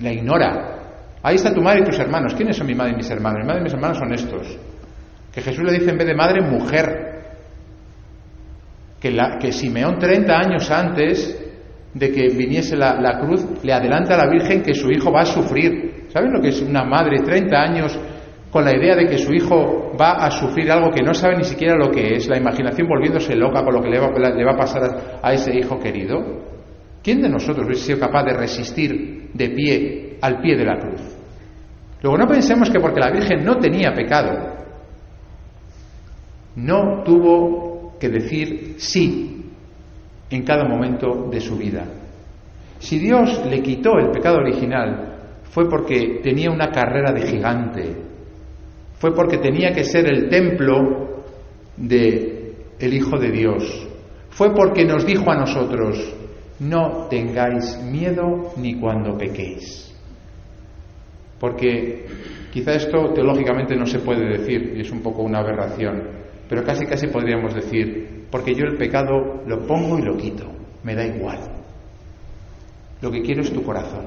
la 0.00 0.12
ignora. 0.12 0.72
Ahí 1.22 1.36
está 1.36 1.52
tu 1.52 1.60
madre 1.60 1.80
y 1.80 1.84
tus 1.84 1.98
hermanos. 1.98 2.34
¿Quiénes 2.34 2.56
son 2.56 2.66
mi 2.66 2.74
madre 2.74 2.92
y 2.92 2.96
mis 2.96 3.10
hermanos? 3.10 3.40
Mi 3.40 3.46
madre 3.46 3.60
y 3.60 3.64
mis 3.64 3.72
hermanos 3.72 3.98
son 3.98 4.12
estos. 4.12 4.58
Que 5.32 5.40
Jesús 5.40 5.64
le 5.64 5.72
dice 5.72 5.90
en 5.90 5.98
vez 5.98 6.06
de 6.06 6.14
madre, 6.14 6.40
mujer 6.40 7.16
que, 9.00 9.10
la, 9.10 9.38
que 9.38 9.50
Simeón 9.52 9.98
30 9.98 10.38
años 10.38 10.70
antes 10.70 11.42
de 11.94 12.12
que 12.12 12.28
viniese 12.28 12.76
la, 12.76 13.18
cruz 13.20 13.44
le 13.62 13.72
adelanta 13.72 14.14
a 14.14 14.18
la 14.18 14.30
Virgen 14.30 14.62
que 14.62 14.74
su 14.74 14.90
hijo 14.90 15.10
va 15.10 15.22
a 15.22 15.26
sufrir. 15.26 15.95
¿Saben 16.08 16.32
lo 16.32 16.40
que 16.40 16.48
es 16.48 16.60
una 16.62 16.84
madre 16.84 17.20
30 17.20 17.56
años 17.56 17.98
con 18.50 18.64
la 18.64 18.74
idea 18.74 18.96
de 18.96 19.06
que 19.06 19.18
su 19.18 19.32
hijo 19.34 19.92
va 20.00 20.12
a 20.12 20.30
sufrir 20.30 20.70
algo 20.70 20.90
que 20.90 21.02
no 21.02 21.12
sabe 21.12 21.36
ni 21.36 21.44
siquiera 21.44 21.76
lo 21.76 21.90
que 21.90 22.14
es, 22.14 22.26
la 22.28 22.38
imaginación 22.38 22.88
volviéndose 22.88 23.34
loca 23.34 23.62
con 23.62 23.74
lo 23.74 23.82
que 23.82 23.90
le 23.90 23.98
va, 23.98 24.08
le 24.10 24.44
va 24.44 24.52
a 24.52 24.56
pasar 24.56 25.20
a, 25.22 25.32
ese 25.34 25.54
hijo 25.54 25.78
querido? 25.78 26.44
¿Quién 27.02 27.20
de 27.20 27.28
nosotros 27.28 27.66
hubiese 27.66 27.84
sido 27.84 28.00
capaz 28.00 28.24
de 28.24 28.32
resistir 28.32 29.30
de 29.34 29.50
pie 29.50 30.16
al 30.22 30.40
pie 30.40 30.56
de 30.56 30.64
la 30.64 30.78
cruz? 30.78 31.02
Luego 32.02 32.16
no 32.16 32.26
pensemos 32.26 32.70
que 32.70 32.80
porque 32.80 33.00
la 33.00 33.10
Virgen 33.10 33.44
no 33.44 33.58
tenía 33.58 33.92
pecado, 33.92 34.56
no 36.56 37.02
tuvo 37.04 37.96
que 37.98 38.08
decir 38.08 38.76
sí 38.78 39.44
en 40.30 40.42
cada 40.44 40.64
momento 40.64 41.28
de 41.30 41.40
su 41.40 41.56
vida. 41.56 41.84
Si 42.78 42.98
Dios 42.98 43.44
le 43.46 43.62
quitó 43.62 43.98
el 43.98 44.10
pecado 44.10 44.38
original, 44.38 45.15
fue 45.50 45.68
porque 45.68 46.20
tenía 46.22 46.50
una 46.50 46.70
carrera 46.70 47.12
de 47.12 47.26
gigante, 47.26 47.96
fue 48.98 49.14
porque 49.14 49.38
tenía 49.38 49.72
que 49.72 49.84
ser 49.84 50.06
el 50.06 50.28
templo 50.28 51.24
de 51.76 52.54
el 52.78 52.94
Hijo 52.94 53.18
de 53.18 53.30
Dios, 53.30 53.88
fue 54.30 54.54
porque 54.54 54.84
nos 54.84 55.06
dijo 55.06 55.30
a 55.30 55.36
nosotros, 55.36 56.14
no 56.60 57.06
tengáis 57.08 57.78
miedo 57.82 58.52
ni 58.56 58.78
cuando 58.78 59.16
pequéis. 59.16 59.94
Porque 61.38 62.06
quizá 62.52 62.72
esto 62.72 63.12
teológicamente 63.14 63.76
no 63.76 63.86
se 63.86 63.98
puede 63.98 64.38
decir 64.38 64.74
y 64.76 64.80
es 64.80 64.90
un 64.90 65.00
poco 65.00 65.22
una 65.22 65.40
aberración, 65.40 66.02
pero 66.48 66.64
casi 66.64 66.86
casi 66.86 67.08
podríamos 67.08 67.54
decir, 67.54 68.26
porque 68.30 68.54
yo 68.54 68.64
el 68.64 68.76
pecado 68.76 69.42
lo 69.46 69.66
pongo 69.66 69.98
y 69.98 70.02
lo 70.02 70.16
quito, 70.16 70.46
me 70.82 70.94
da 70.94 71.06
igual. 71.06 71.38
Lo 73.02 73.10
que 73.10 73.22
quiero 73.22 73.42
es 73.42 73.52
tu 73.52 73.62
corazón, 73.62 74.06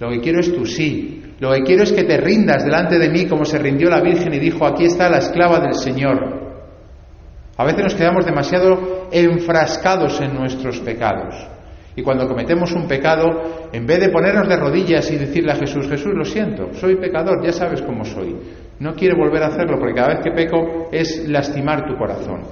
lo 0.00 0.10
que 0.10 0.20
quiero 0.20 0.40
es 0.40 0.54
tu 0.54 0.66
sí, 0.66 1.22
lo 1.42 1.50
que 1.52 1.62
quiero 1.62 1.82
es 1.82 1.92
que 1.92 2.04
te 2.04 2.16
rindas 2.18 2.64
delante 2.64 2.98
de 2.98 3.08
mí 3.08 3.26
como 3.26 3.44
se 3.44 3.58
rindió 3.58 3.90
la 3.90 4.00
Virgen 4.00 4.32
y 4.32 4.38
dijo, 4.38 4.64
aquí 4.64 4.84
está 4.84 5.08
la 5.08 5.18
esclava 5.18 5.58
del 5.58 5.74
Señor. 5.74 6.40
A 7.56 7.64
veces 7.64 7.82
nos 7.82 7.94
quedamos 7.94 8.24
demasiado 8.24 9.08
enfrascados 9.10 10.20
en 10.20 10.34
nuestros 10.34 10.78
pecados. 10.80 11.34
Y 11.94 12.02
cuando 12.02 12.26
cometemos 12.26 12.72
un 12.72 12.86
pecado, 12.86 13.68
en 13.72 13.86
vez 13.86 14.00
de 14.00 14.08
ponernos 14.08 14.48
de 14.48 14.56
rodillas 14.56 15.10
y 15.10 15.18
decirle 15.18 15.52
a 15.52 15.56
Jesús, 15.56 15.88
Jesús, 15.88 16.12
lo 16.14 16.24
siento, 16.24 16.72
soy 16.74 16.96
pecador, 16.96 17.44
ya 17.44 17.52
sabes 17.52 17.82
cómo 17.82 18.04
soy. 18.04 18.36
No 18.78 18.94
quiero 18.94 19.16
volver 19.16 19.42
a 19.42 19.48
hacerlo 19.48 19.78
porque 19.78 19.94
cada 19.94 20.14
vez 20.14 20.20
que 20.22 20.30
peco 20.30 20.88
es 20.90 21.28
lastimar 21.28 21.86
tu 21.86 21.96
corazón. 21.96 22.42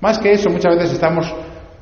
Más 0.00 0.18
que 0.18 0.32
eso, 0.32 0.50
muchas 0.50 0.74
veces 0.74 0.94
estamos 0.94 1.32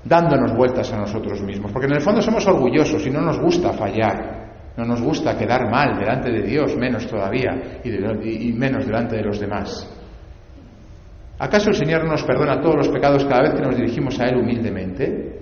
dándonos 0.05 0.55
vueltas 0.55 0.93
a 0.93 0.99
nosotros 0.99 1.40
mismos, 1.40 1.73
porque 1.73 1.87
en 1.87 1.95
el 1.95 2.00
fondo 2.00 2.21
somos 2.21 2.47
orgullosos 2.47 3.07
y 3.07 3.11
no 3.11 3.23
nos 3.23 3.40
gusta 3.40 3.73
fallar, 3.73 4.50
no 4.77 4.85
nos 4.85 5.00
gusta 5.00 5.37
quedar 5.37 5.71
mal 5.71 5.99
delante 5.99 6.31
de 6.31 6.43
Dios, 6.43 6.77
menos 6.77 7.07
todavía, 7.07 7.81
y, 7.85 8.53
menos 8.53 8.87
delante 8.87 9.17
de 9.17 9.23
los 9.23 9.39
demás. 9.39 9.89
¿Acaso 11.39 11.71
el 11.71 11.77
Señor 11.77 12.05
nos 12.05 12.23
perdona 12.25 12.61
todos 12.61 12.77
los 12.77 12.89
pecados 12.89 13.25
cada 13.25 13.43
vez 13.43 13.55
que 13.55 13.62
nos 13.62 13.77
dirigimos 13.77 14.19
a 14.21 14.27
Él 14.27 14.37
humildemente? 14.37 15.41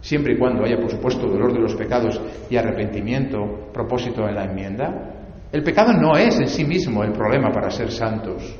siempre 0.00 0.34
y 0.34 0.38
cuando 0.38 0.64
haya, 0.64 0.76
por 0.76 0.90
supuesto, 0.90 1.26
dolor 1.26 1.52
de 1.52 1.60
los 1.60 1.74
pecados 1.74 2.20
y 2.48 2.56
arrepentimiento, 2.56 3.70
propósito 3.72 4.26
en 4.26 4.34
la 4.34 4.44
enmienda. 4.44 5.14
El 5.52 5.62
pecado 5.62 5.92
no 5.92 6.16
es 6.16 6.38
en 6.40 6.48
sí 6.48 6.64
mismo 6.64 7.02
el 7.04 7.12
problema 7.12 7.50
para 7.50 7.70
ser 7.70 7.90
santos. 7.90 8.56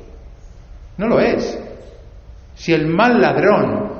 No 0.97 1.07
lo 1.07 1.19
es. 1.19 1.59
Si 2.53 2.73
el 2.73 2.87
mal 2.87 3.19
ladrón 3.19 3.91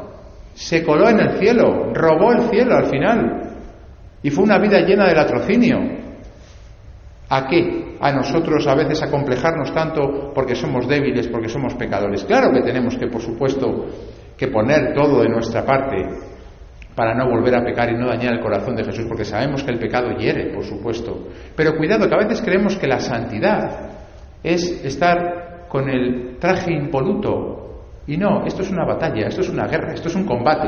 se 0.54 0.84
coló 0.84 1.10
en 1.10 1.20
el 1.20 1.40
cielo, 1.40 1.92
robó 1.94 2.34
el 2.34 2.50
cielo 2.50 2.76
al 2.76 2.88
final, 2.88 3.42
y 4.22 4.30
fue 4.30 4.44
una 4.44 4.60
vida 4.60 4.82
llena 4.82 5.08
de 5.08 5.16
latrocinio, 5.16 5.80
¿a 7.32 7.48
qué? 7.48 7.96
A 8.02 8.12
nosotros 8.12 8.68
a 8.68 8.76
veces 8.76 9.02
acomplejarnos 9.02 9.74
tanto 9.74 10.34
porque 10.36 10.54
somos 10.54 10.86
débiles, 10.86 11.30
porque 11.30 11.48
somos 11.48 11.74
pecadores. 11.76 12.26
Claro 12.26 12.52
que 12.52 12.62
tenemos 12.62 12.98
que, 12.98 13.08
por 13.08 13.22
supuesto, 13.22 13.86
que 14.38 14.50
poner 14.50 14.94
todo 14.94 15.22
de 15.22 15.30
nuestra 15.30 15.66
parte 15.66 15.96
para 16.94 17.16
no 17.16 17.30
volver 17.30 17.56
a 17.56 17.64
pecar 17.64 17.90
y 17.90 17.98
no 17.98 18.08
dañar 18.08 18.34
el 18.34 18.42
corazón 18.42 18.76
de 18.76 18.84
Jesús, 18.84 19.06
porque 19.08 19.24
sabemos 19.24 19.64
que 19.64 19.72
el 19.72 19.80
pecado 19.80 20.12
hiere, 20.18 20.54
por 20.54 20.66
supuesto. 20.66 21.30
Pero 21.56 21.78
cuidado, 21.78 22.10
que 22.10 22.16
a 22.16 22.18
veces 22.18 22.42
creemos 22.42 22.76
que 22.76 22.88
la 22.88 23.00
santidad 23.00 23.92
es 24.44 24.84
estar 24.84 25.68
con 25.70 25.90
el 25.90 26.38
traje 26.38 26.74
impoluto. 26.74 27.86
Y 28.08 28.18
no, 28.18 28.46
esto 28.46 28.62
es 28.62 28.72
una 28.72 28.84
batalla, 28.84 29.28
esto 29.28 29.40
es 29.40 29.50
una 29.50 29.68
guerra, 29.68 29.94
esto 29.94 30.10
es 30.10 30.16
un 30.16 30.26
combate. 30.26 30.68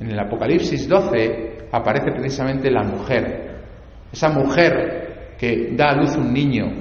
En 0.00 0.10
el 0.10 0.18
Apocalipsis 0.18 0.88
12 0.88 1.68
aparece 1.70 2.10
precisamente 2.10 2.68
la 2.70 2.82
mujer, 2.82 3.43
esa 4.14 4.28
mujer 4.28 5.34
que 5.36 5.72
da 5.72 5.90
a 5.90 5.96
luz 5.96 6.16
un 6.16 6.32
niño 6.32 6.72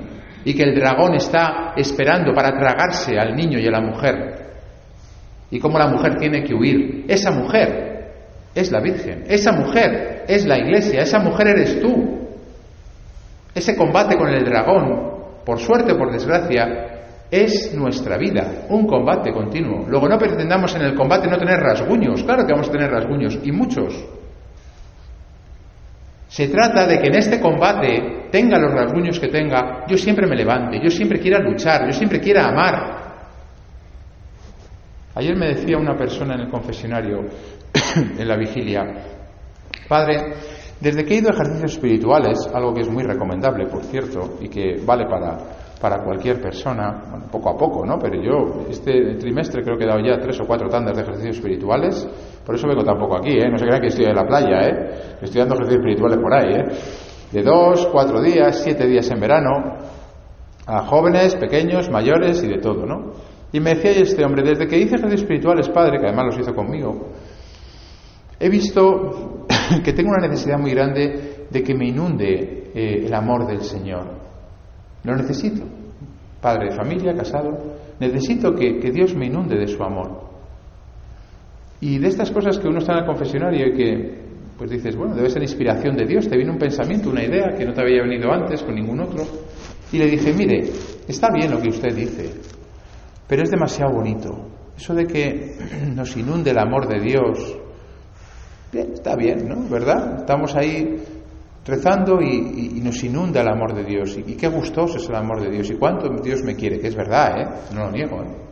y 0.46 0.54
que 0.54 0.64
el 0.64 0.76
dragón 0.76 1.16
está 1.16 1.74
esperando 1.76 2.32
para 2.32 2.56
tragarse 2.58 3.18
al 3.18 3.36
niño 3.36 3.58
y 3.58 3.68
a 3.68 3.72
la 3.72 3.82
mujer 3.82 4.34
y 5.50 5.60
cómo 5.60 5.80
la 5.80 5.88
mujer 5.88 6.16
tiene 6.18 6.44
que 6.44 6.54
huir. 6.54 7.06
Esa 7.08 7.32
mujer 7.32 8.12
es 8.54 8.72
la 8.72 8.80
Virgen, 8.80 9.24
esa 9.28 9.52
mujer 9.52 10.26
es 10.28 10.46
la 10.46 10.60
Iglesia, 10.60 11.02
esa 11.02 11.20
mujer 11.20 11.48
eres 11.48 11.82
tú. 11.82 12.28
Ese 13.56 13.76
combate 13.76 14.16
con 14.16 14.30
el 14.30 14.46
dragón, 14.46 15.44
por 15.44 15.60
suerte 15.60 15.94
o 15.94 15.98
por 15.98 16.12
desgracia, 16.12 16.94
es 17.32 17.74
nuestra 17.74 18.18
vida, 18.18 18.66
un 18.70 18.86
combate 18.86 19.32
continuo. 19.32 19.86
Luego 19.88 20.08
no 20.08 20.20
pretendamos 20.20 20.76
en 20.76 20.84
el 20.84 20.94
combate 20.94 21.28
no 21.28 21.38
tener 21.38 21.60
rasguños, 21.60 22.24
claro 22.24 22.46
que 22.46 22.54
vamos 22.54 22.70
a 22.70 22.72
tener 22.72 22.92
rasguños, 22.92 23.40
y 23.44 23.52
muchos. 23.52 24.06
Se 26.34 26.48
trata 26.48 26.88
de 26.88 26.98
que 26.98 27.10
en 27.10 27.16
este 27.16 27.40
combate, 27.40 28.30
tenga 28.32 28.58
los 28.58 28.74
rasguños 28.74 29.20
que 29.20 29.28
tenga, 29.28 29.86
yo 29.88 29.96
siempre 29.96 30.26
me 30.26 30.36
levante, 30.36 30.80
yo 30.84 30.90
siempre 30.90 31.20
quiera 31.20 31.38
luchar, 31.38 31.86
yo 31.86 31.94
siempre 31.94 32.20
quiera 32.20 32.48
amar, 32.48 33.04
Ayer 35.16 35.38
me 35.38 35.50
decía 35.50 35.78
una 35.78 35.96
persona 35.96 36.34
en 36.34 36.40
el 36.42 36.50
confesionario, 36.50 37.20
en 38.18 38.28
la 38.28 38.36
vigilia, 38.36 38.84
Padre, 39.88 40.34
desde 40.80 41.06
que 41.06 41.14
he 41.14 41.18
ido 41.20 41.30
a 41.30 41.34
ejercicios 41.34 41.74
espirituales, 41.74 42.50
algo 42.52 42.74
que 42.74 42.82
es 42.82 42.90
muy 42.90 43.04
recomendable, 43.04 43.68
por 43.68 43.84
cierto, 43.84 44.40
y 44.42 44.50
que 44.50 44.82
vale 44.84 45.06
para, 45.06 45.38
para 45.80 46.04
cualquier 46.04 46.42
persona, 46.42 47.28
poco 47.32 47.52
a 47.52 47.56
poco, 47.56 47.86
¿no? 47.86 48.00
Pero 48.00 48.20
yo 48.20 48.66
este 48.72 49.18
trimestre 49.20 49.62
creo 49.62 49.78
que 49.78 49.84
he 49.84 49.88
dado 49.88 50.04
ya 50.04 50.18
tres 50.18 50.40
o 50.40 50.48
cuatro 50.48 50.68
tandas 50.68 50.98
de 50.98 51.04
ejercicios 51.04 51.36
espirituales, 51.36 52.08
por 52.46 52.56
eso 52.56 52.68
vengo 52.68 52.84
tampoco 52.84 53.18
aquí, 53.18 53.32
¿eh? 53.32 53.50
No 53.50 53.58
se 53.58 53.66
crean 53.66 53.82
que 53.82 53.88
estoy 53.88 54.06
en 54.06 54.16
la 54.16 54.26
playa, 54.26 54.68
¿eh? 54.68 55.18
Estoy 55.22 55.40
dando 55.40 55.56
ejercicios 55.56 55.82
espirituales 55.82 56.18
por 56.18 56.34
ahí, 56.34 56.54
¿eh? 56.54 56.66
De 57.32 57.42
dos, 57.42 57.88
cuatro 57.92 58.22
días, 58.22 58.62
siete 58.64 58.86
días 58.86 59.10
en 59.10 59.20
verano, 59.20 59.50
a 60.66 60.86
jóvenes, 60.86 61.36
pequeños, 61.36 61.90
mayores 61.90 62.44
y 62.44 62.48
de 62.48 62.60
todo, 62.60 62.86
¿no? 62.86 63.12
Y 63.52 63.60
me 63.60 63.76
decía 63.76 63.92
este 63.92 64.26
hombre, 64.26 64.44
desde 64.44 64.68
que 64.68 64.78
hice 64.78 64.96
ejercicios 64.96 65.22
espirituales, 65.22 65.70
padre, 65.70 66.00
que 66.00 66.08
además 66.08 66.26
los 66.26 66.40
hizo 66.40 66.56
conmigo, 66.56 67.10
he 68.40 68.50
visto 68.50 69.46
que 69.84 69.94
tengo 69.94 70.10
una 70.10 70.28
necesidad 70.28 70.58
muy 70.58 70.72
grande 70.72 71.46
de 71.50 71.64
que 71.64 71.76
me 71.76 71.88
inunde 71.88 72.72
eh, 72.74 73.06
el 73.06 73.14
amor 73.14 73.46
del 73.48 73.62
Señor. 73.62 74.06
Lo 75.04 75.16
necesito. 75.16 75.64
Padre 76.42 76.72
de 76.72 76.76
familia, 76.76 77.14
casado, 77.14 77.58
necesito 78.00 78.54
que, 78.54 78.80
que, 78.80 78.92
Dios 78.92 79.16
me 79.16 79.28
inunde 79.28 79.56
de 79.58 79.68
su 79.68 79.82
amor. 79.82 80.23
Y 81.84 82.00
de 82.00 82.08
estas 82.08 82.32
cosas 82.32 82.58
que 82.60 82.70
uno 82.70 82.78
está 82.78 82.94
en 82.94 83.00
el 83.00 83.06
confesionario 83.06 83.68
y 83.68 83.74
que, 83.74 84.22
pues 84.58 84.72
dices, 84.72 84.96
bueno, 84.96 85.16
debe 85.16 85.30
ser 85.30 85.42
inspiración 85.42 85.98
de 85.98 86.06
Dios, 86.06 86.30
te 86.30 86.38
viene 86.38 86.50
un 86.50 86.58
pensamiento, 86.58 87.10
una 87.10 87.26
idea 87.26 87.54
que 87.58 87.66
no 87.66 87.74
te 87.74 87.82
había 87.82 88.04
venido 88.04 88.32
antes 88.32 88.64
con 88.64 88.74
ningún 88.74 89.02
otro. 89.02 89.26
Y 89.92 89.98
le 89.98 90.06
dije, 90.06 90.32
mire, 90.32 90.64
está 91.06 91.28
bien 91.34 91.52
lo 91.52 91.62
que 91.62 91.68
usted 91.68 91.94
dice, 91.94 92.36
pero 93.28 93.44
es 93.44 93.52
demasiado 93.52 93.96
bonito. 93.96 94.30
Eso 94.78 94.94
de 94.94 95.06
que 95.06 95.58
nos 95.94 96.16
inunde 96.16 96.52
el 96.52 96.58
amor 96.58 96.88
de 96.88 97.02
Dios, 97.02 97.60
bien, 98.72 98.94
está 98.94 99.18
bien, 99.18 99.46
¿no? 99.50 99.68
¿Verdad? 99.70 100.20
Estamos 100.20 100.56
ahí 100.56 101.04
rezando 101.66 102.22
y, 102.22 102.80
nos 102.82 103.04
inunda 103.04 103.42
el 103.42 103.50
amor 103.50 103.76
de 103.76 103.84
Dios. 103.84 104.18
Y, 104.18 104.36
qué 104.36 104.48
gustoso 104.48 105.00
es 105.00 105.10
el 105.10 105.16
amor 105.16 105.42
de 105.42 105.52
Dios. 105.52 105.70
Y 105.70 105.76
cuánto 105.76 106.08
Dios 106.24 106.44
me 106.44 106.56
quiere, 106.56 106.80
que 106.80 106.88
es 106.88 106.96
verdad, 106.96 107.42
¿eh? 107.42 107.74
No 107.74 107.88
lo 107.88 107.92
niego, 107.92 108.22
¿eh? 108.24 108.43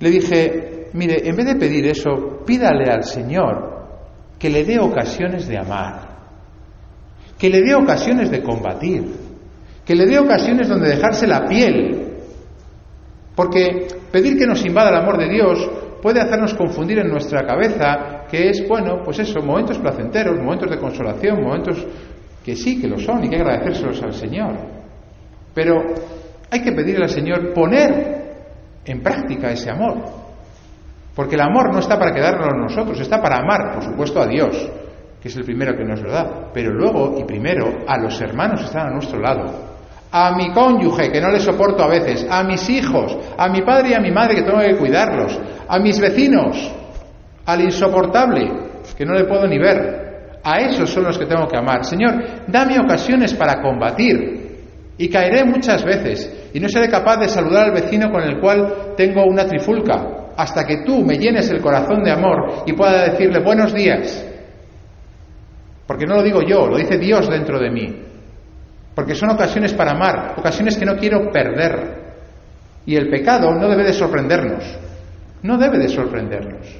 Le 0.00 0.10
dije, 0.10 0.88
mire, 0.94 1.28
en 1.28 1.36
vez 1.36 1.46
de 1.46 1.56
pedir 1.56 1.86
eso, 1.86 2.42
pídale 2.44 2.90
al 2.90 3.04
Señor 3.04 3.70
que 4.38 4.48
le 4.48 4.64
dé 4.64 4.78
ocasiones 4.78 5.46
de 5.46 5.58
amar, 5.58 6.08
que 7.38 7.50
le 7.50 7.60
dé 7.60 7.74
ocasiones 7.74 8.30
de 8.30 8.42
combatir, 8.42 9.04
que 9.84 9.94
le 9.94 10.06
dé 10.06 10.18
ocasiones 10.18 10.68
donde 10.68 10.88
dejarse 10.88 11.26
la 11.26 11.44
piel. 11.44 12.06
Porque 13.36 13.88
pedir 14.10 14.38
que 14.38 14.46
nos 14.46 14.64
invada 14.64 14.90
el 14.90 14.96
amor 14.96 15.18
de 15.18 15.28
Dios 15.28 15.70
puede 16.02 16.20
hacernos 16.20 16.54
confundir 16.54 16.98
en 16.98 17.08
nuestra 17.08 17.46
cabeza 17.46 18.24
que 18.30 18.48
es, 18.48 18.66
bueno, 18.66 19.02
pues 19.04 19.18
eso, 19.18 19.40
momentos 19.40 19.78
placenteros, 19.78 20.38
momentos 20.38 20.70
de 20.70 20.78
consolación, 20.78 21.42
momentos 21.42 21.86
que 22.44 22.56
sí, 22.56 22.80
que 22.80 22.88
lo 22.88 22.98
son 22.98 23.24
y 23.24 23.28
que 23.28 23.36
agradecérselos 23.36 24.02
al 24.02 24.14
Señor. 24.14 24.56
Pero 25.54 25.74
hay 26.50 26.62
que 26.62 26.72
pedirle 26.72 27.04
al 27.04 27.10
Señor 27.10 27.52
poner 27.52 28.20
en 28.84 29.02
práctica 29.02 29.50
ese 29.50 29.70
amor. 29.70 29.96
Porque 31.14 31.34
el 31.34 31.42
amor 31.42 31.72
no 31.72 31.80
está 31.80 31.98
para 31.98 32.14
quedarnos 32.14 32.48
nosotros, 32.56 33.00
está 33.00 33.20
para 33.20 33.38
amar, 33.38 33.74
por 33.74 33.84
supuesto, 33.84 34.20
a 34.20 34.26
Dios, 34.26 34.70
que 35.20 35.28
es 35.28 35.36
el 35.36 35.44
primero 35.44 35.76
que 35.76 35.84
nos 35.84 36.00
lo 36.00 36.10
da, 36.10 36.50
pero 36.52 36.72
luego 36.72 37.16
y 37.18 37.24
primero 37.24 37.84
a 37.86 37.98
los 37.98 38.20
hermanos 38.20 38.60
que 38.60 38.66
están 38.66 38.86
a 38.86 38.90
nuestro 38.90 39.20
lado, 39.20 39.70
a 40.12 40.34
mi 40.34 40.52
cónyuge, 40.52 41.10
que 41.10 41.20
no 41.20 41.30
le 41.30 41.40
soporto 41.40 41.84
a 41.84 41.88
veces, 41.88 42.26
a 42.28 42.42
mis 42.42 42.68
hijos, 42.70 43.16
a 43.36 43.48
mi 43.48 43.62
padre 43.62 43.90
y 43.90 43.94
a 43.94 44.00
mi 44.00 44.10
madre, 44.10 44.36
que 44.36 44.42
tengo 44.42 44.60
que 44.60 44.76
cuidarlos, 44.76 45.38
a 45.68 45.78
mis 45.78 46.00
vecinos, 46.00 46.72
al 47.46 47.60
insoportable, 47.60 48.50
que 48.96 49.04
no 49.04 49.14
le 49.14 49.24
puedo 49.24 49.46
ni 49.46 49.58
ver. 49.58 50.38
A 50.42 50.58
esos 50.58 50.90
son 50.90 51.04
los 51.04 51.18
que 51.18 51.26
tengo 51.26 51.46
que 51.46 51.56
amar. 51.56 51.84
Señor, 51.84 52.14
dame 52.46 52.78
ocasiones 52.78 53.34
para 53.34 53.60
combatir. 53.60 54.39
Y 55.00 55.08
caeré 55.08 55.46
muchas 55.46 55.82
veces 55.82 56.50
y 56.52 56.60
no 56.60 56.68
seré 56.68 56.90
capaz 56.90 57.16
de 57.16 57.26
saludar 57.26 57.68
al 57.68 57.72
vecino 57.72 58.10
con 58.10 58.22
el 58.22 58.38
cual 58.38 58.92
tengo 58.98 59.24
una 59.24 59.46
trifulca, 59.46 60.28
hasta 60.36 60.66
que 60.66 60.82
tú 60.84 61.02
me 61.02 61.16
llenes 61.16 61.48
el 61.48 61.62
corazón 61.62 62.02
de 62.02 62.10
amor 62.10 62.64
y 62.66 62.74
pueda 62.74 63.08
decirle 63.08 63.42
buenos 63.42 63.72
días. 63.72 64.22
Porque 65.86 66.04
no 66.04 66.16
lo 66.16 66.22
digo 66.22 66.42
yo, 66.42 66.66
lo 66.66 66.76
dice 66.76 66.98
Dios 66.98 67.30
dentro 67.30 67.58
de 67.58 67.70
mí. 67.70 68.02
Porque 68.94 69.14
son 69.14 69.30
ocasiones 69.30 69.72
para 69.72 69.92
amar, 69.92 70.34
ocasiones 70.36 70.76
que 70.76 70.84
no 70.84 70.96
quiero 70.96 71.30
perder. 71.32 72.12
Y 72.84 72.94
el 72.94 73.08
pecado 73.08 73.54
no 73.54 73.70
debe 73.70 73.84
de 73.84 73.94
sorprendernos, 73.94 74.78
no 75.42 75.56
debe 75.56 75.78
de 75.78 75.88
sorprendernos. 75.88 76.78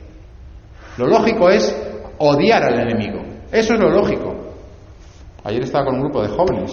Lo 0.99 1.07
lógico 1.07 1.49
es 1.49 1.75
odiar 2.19 2.65
al 2.65 2.81
enemigo, 2.81 3.23
eso 3.51 3.73
es 3.73 3.81
lo 3.81 3.89
lógico. 3.89 4.57
Ayer 5.43 5.63
estaba 5.63 5.87
con 5.87 5.95
un 5.95 6.03
grupo 6.03 6.21
de 6.21 6.29
jóvenes, 6.29 6.71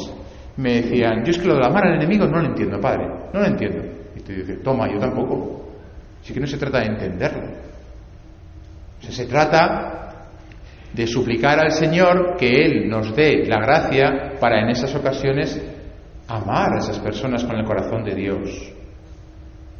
me 0.57 0.81
decían, 0.81 1.23
yo 1.23 1.31
es 1.31 1.37
que 1.37 1.47
lo 1.47 1.55
de 1.55 1.65
amar 1.65 1.85
al 1.87 1.95
enemigo 1.95 2.25
no 2.27 2.39
lo 2.39 2.47
entiendo, 2.47 2.79
padre, 2.79 3.07
no 3.33 3.39
lo 3.39 3.45
entiendo. 3.45 3.83
Y 4.15 4.19
te 4.21 4.33
dice, 4.33 4.53
toma, 4.57 4.91
yo 4.91 4.99
tampoco. 4.99 5.69
Así 6.21 6.33
que 6.33 6.39
no 6.39 6.47
se 6.47 6.57
trata 6.57 6.79
de 6.79 6.87
entenderlo. 6.87 7.47
se 8.99 9.25
trata 9.25 9.97
de 10.93 11.05
suplicar 11.05 11.59
al 11.59 11.71
Señor 11.71 12.35
que 12.37 12.47
Él 12.47 12.89
nos 12.89 13.15
dé 13.15 13.45
la 13.45 13.59
gracia 13.59 14.33
para 14.39 14.61
en 14.61 14.69
esas 14.69 14.93
ocasiones 14.95 15.61
amar 16.27 16.73
a 16.73 16.79
esas 16.79 16.99
personas 16.99 17.43
con 17.43 17.55
el 17.55 17.65
corazón 17.65 18.03
de 18.03 18.15
Dios. 18.15 18.73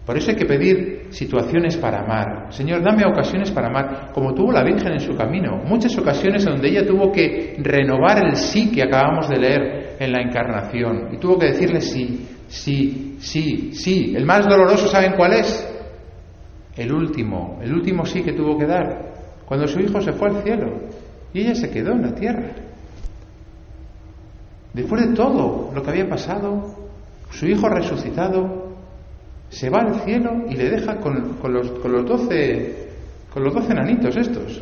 Por 0.06 0.18
eso 0.18 0.32
hay 0.32 0.38
que 0.38 0.46
pedir 0.46 1.08
situaciones 1.10 1.76
para 1.76 2.00
amar. 2.00 2.54
Señor, 2.54 2.82
dame 2.82 3.04
ocasiones 3.06 3.52
para 3.52 3.68
amar, 3.68 4.12
como 4.14 4.34
tuvo 4.34 4.54
la 4.54 4.64
Virgen 4.64 4.94
en 4.94 5.02
su 5.02 5.18
camino. 5.18 5.58
Muchas 5.66 5.98
ocasiones 5.98 6.46
donde 6.46 6.70
ella 6.70 6.86
tuvo 6.86 7.12
que 7.12 7.58
renovar 7.60 8.26
el 8.26 8.38
sí 8.38 8.72
que 8.72 8.84
acabamos 8.84 9.28
de 9.28 9.38
leer 9.38 9.87
en 10.00 10.12
la 10.12 10.22
encarnación. 10.22 11.10
Y 11.14 11.18
tuvo 11.18 11.38
que 11.38 11.48
decirle 11.48 11.82
sí, 11.82 12.28
sí, 12.48 13.18
sí, 13.20 13.72
sí. 13.74 14.14
El 14.16 14.26
más 14.26 14.48
doloroso, 14.48 14.88
¿saben 14.88 15.14
cuál 15.16 15.34
es? 15.34 15.68
El 16.76 16.94
último, 16.94 17.60
el 17.62 17.74
último 17.74 18.06
sí 18.06 18.22
que 18.22 18.34
tuvo 18.34 18.58
que 18.58 18.66
dar. 18.66 19.14
Cuando 19.46 19.68
su 19.68 19.80
hijo 19.80 20.02
se 20.02 20.14
fue 20.14 20.30
al 20.30 20.44
cielo. 20.44 20.74
Y 21.34 21.42
ella 21.42 21.56
se 21.56 21.70
quedó 21.70 21.92
en 21.92 22.02
la 22.04 22.14
tierra. 22.14 22.52
Después 24.74 25.08
de 25.08 25.16
todo 25.16 25.72
lo 25.74 25.82
que 25.82 25.90
había 25.90 26.08
pasado, 26.08 26.76
su 27.32 27.48
hijo 27.48 27.68
resucitado 27.68 28.68
se 29.50 29.70
va 29.70 29.80
al 29.80 30.02
cielo 30.02 30.46
y 30.50 30.56
le 30.56 30.70
deja 30.70 30.98
con, 30.98 31.38
los, 31.52 31.72
con 31.80 31.92
los 31.92 32.06
doce 32.06 32.88
con 33.34 33.44
los 33.44 33.54
doce 33.54 33.74
nanitos 33.74 34.16
estos. 34.18 34.62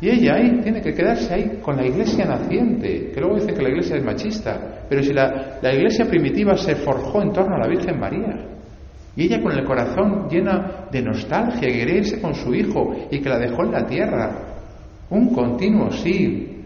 Y 0.00 0.10
ella 0.10 0.34
ahí 0.34 0.60
tiene 0.62 0.82
que 0.82 0.92
quedarse 0.92 1.32
ahí 1.32 1.60
con 1.62 1.76
la 1.76 1.86
iglesia 1.86 2.24
naciente, 2.24 3.10
que 3.12 3.20
luego 3.20 3.36
dicen 3.36 3.54
que 3.54 3.62
la 3.62 3.68
iglesia 3.70 3.96
es 3.96 4.04
machista, 4.04 4.84
pero 4.88 5.02
si 5.02 5.12
la, 5.12 5.58
la 5.62 5.74
iglesia 5.74 6.04
primitiva 6.04 6.56
se 6.56 6.76
forjó 6.76 7.22
en 7.22 7.32
torno 7.32 7.54
a 7.54 7.58
la 7.60 7.68
Virgen 7.68 7.98
María, 7.98 8.48
y 9.16 9.24
ella 9.24 9.40
con 9.40 9.52
el 9.52 9.64
corazón 9.64 10.28
llena 10.28 10.86
de 10.90 11.00
nostalgia, 11.00 11.68
quería 11.68 11.98
irse 11.98 12.20
con 12.20 12.34
su 12.34 12.52
hijo 12.54 12.94
y 13.10 13.20
que 13.20 13.28
la 13.28 13.38
dejó 13.38 13.62
en 13.62 13.72
la 13.72 13.86
tierra, 13.86 14.30
un 15.10 15.32
continuo 15.32 15.90
sí, 15.92 16.64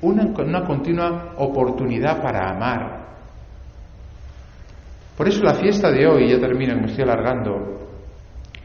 una, 0.00 0.26
una 0.26 0.64
continua 0.64 1.34
oportunidad 1.36 2.22
para 2.22 2.48
amar. 2.48 3.00
Por 5.16 5.28
eso 5.28 5.44
la 5.44 5.54
fiesta 5.54 5.90
de 5.90 6.06
hoy, 6.06 6.30
ya 6.30 6.40
termino, 6.40 6.74
me 6.76 6.86
estoy 6.86 7.04
alargando, 7.04 7.88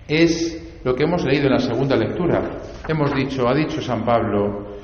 es 0.08 0.65
lo 0.86 0.94
que 0.94 1.04
hemos 1.04 1.26
leído 1.26 1.48
en 1.48 1.54
la 1.54 1.60
segunda 1.60 1.96
lectura. 1.96 2.44
Hemos 2.88 3.12
dicho, 3.16 3.50
ha 3.50 3.56
dicho 3.56 3.82
San 3.82 4.06
Pablo, 4.06 4.78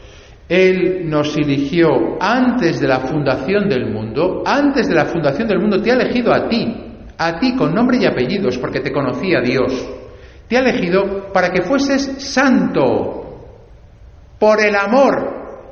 Él 0.49 1.07
nos 1.07 1.37
eligió 1.37 2.17
antes 2.19 2.79
de 2.79 2.87
la 2.87 3.01
fundación 3.01 3.69
del 3.69 3.85
mundo, 3.93 4.41
antes 4.43 4.89
de 4.89 4.95
la 4.95 5.05
fundación 5.05 5.47
del 5.47 5.59
mundo 5.59 5.79
te 5.79 5.91
ha 5.91 5.93
elegido 5.93 6.33
a 6.33 6.49
ti, 6.49 6.75
a 7.19 7.39
ti 7.39 7.55
con 7.55 7.75
nombre 7.75 7.99
y 8.01 8.07
apellidos, 8.07 8.57
porque 8.57 8.79
te 8.79 8.91
conocía 8.91 9.41
Dios. 9.41 9.87
Te 10.47 10.57
ha 10.57 10.61
elegido 10.61 11.31
para 11.31 11.51
que 11.51 11.61
fueses 11.61 12.15
santo, 12.17 13.45
por 14.39 14.59
el 14.59 14.75
amor, 14.75 15.69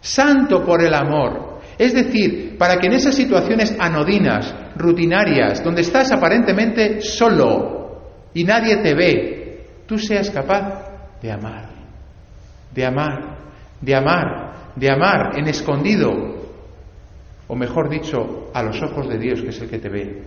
santo 0.00 0.64
por 0.64 0.82
el 0.82 0.92
amor. 0.92 1.60
Es 1.78 1.94
decir, 1.94 2.58
para 2.58 2.76
que 2.76 2.88
en 2.88 2.94
esas 2.94 3.14
situaciones 3.14 3.76
anodinas, 3.78 4.52
rutinarias, 4.74 5.62
donde 5.62 5.82
estás 5.82 6.10
aparentemente 6.10 7.00
solo 7.00 7.81
y 8.34 8.44
nadie 8.44 8.78
te 8.78 8.94
ve, 8.94 9.66
tú 9.86 9.98
seas 9.98 10.30
capaz 10.30 10.84
de 11.20 11.30
amar, 11.30 11.68
de 12.74 12.86
amar, 12.86 13.38
de 13.80 13.94
amar, 13.94 14.52
de 14.76 14.90
amar 14.90 15.38
en 15.38 15.48
escondido, 15.48 16.10
o 17.48 17.54
mejor 17.54 17.88
dicho, 17.88 18.50
a 18.54 18.62
los 18.62 18.80
ojos 18.82 19.08
de 19.08 19.18
Dios, 19.18 19.42
que 19.42 19.48
es 19.48 19.60
el 19.60 19.68
que 19.68 19.78
te 19.78 19.88
ve. 19.88 20.22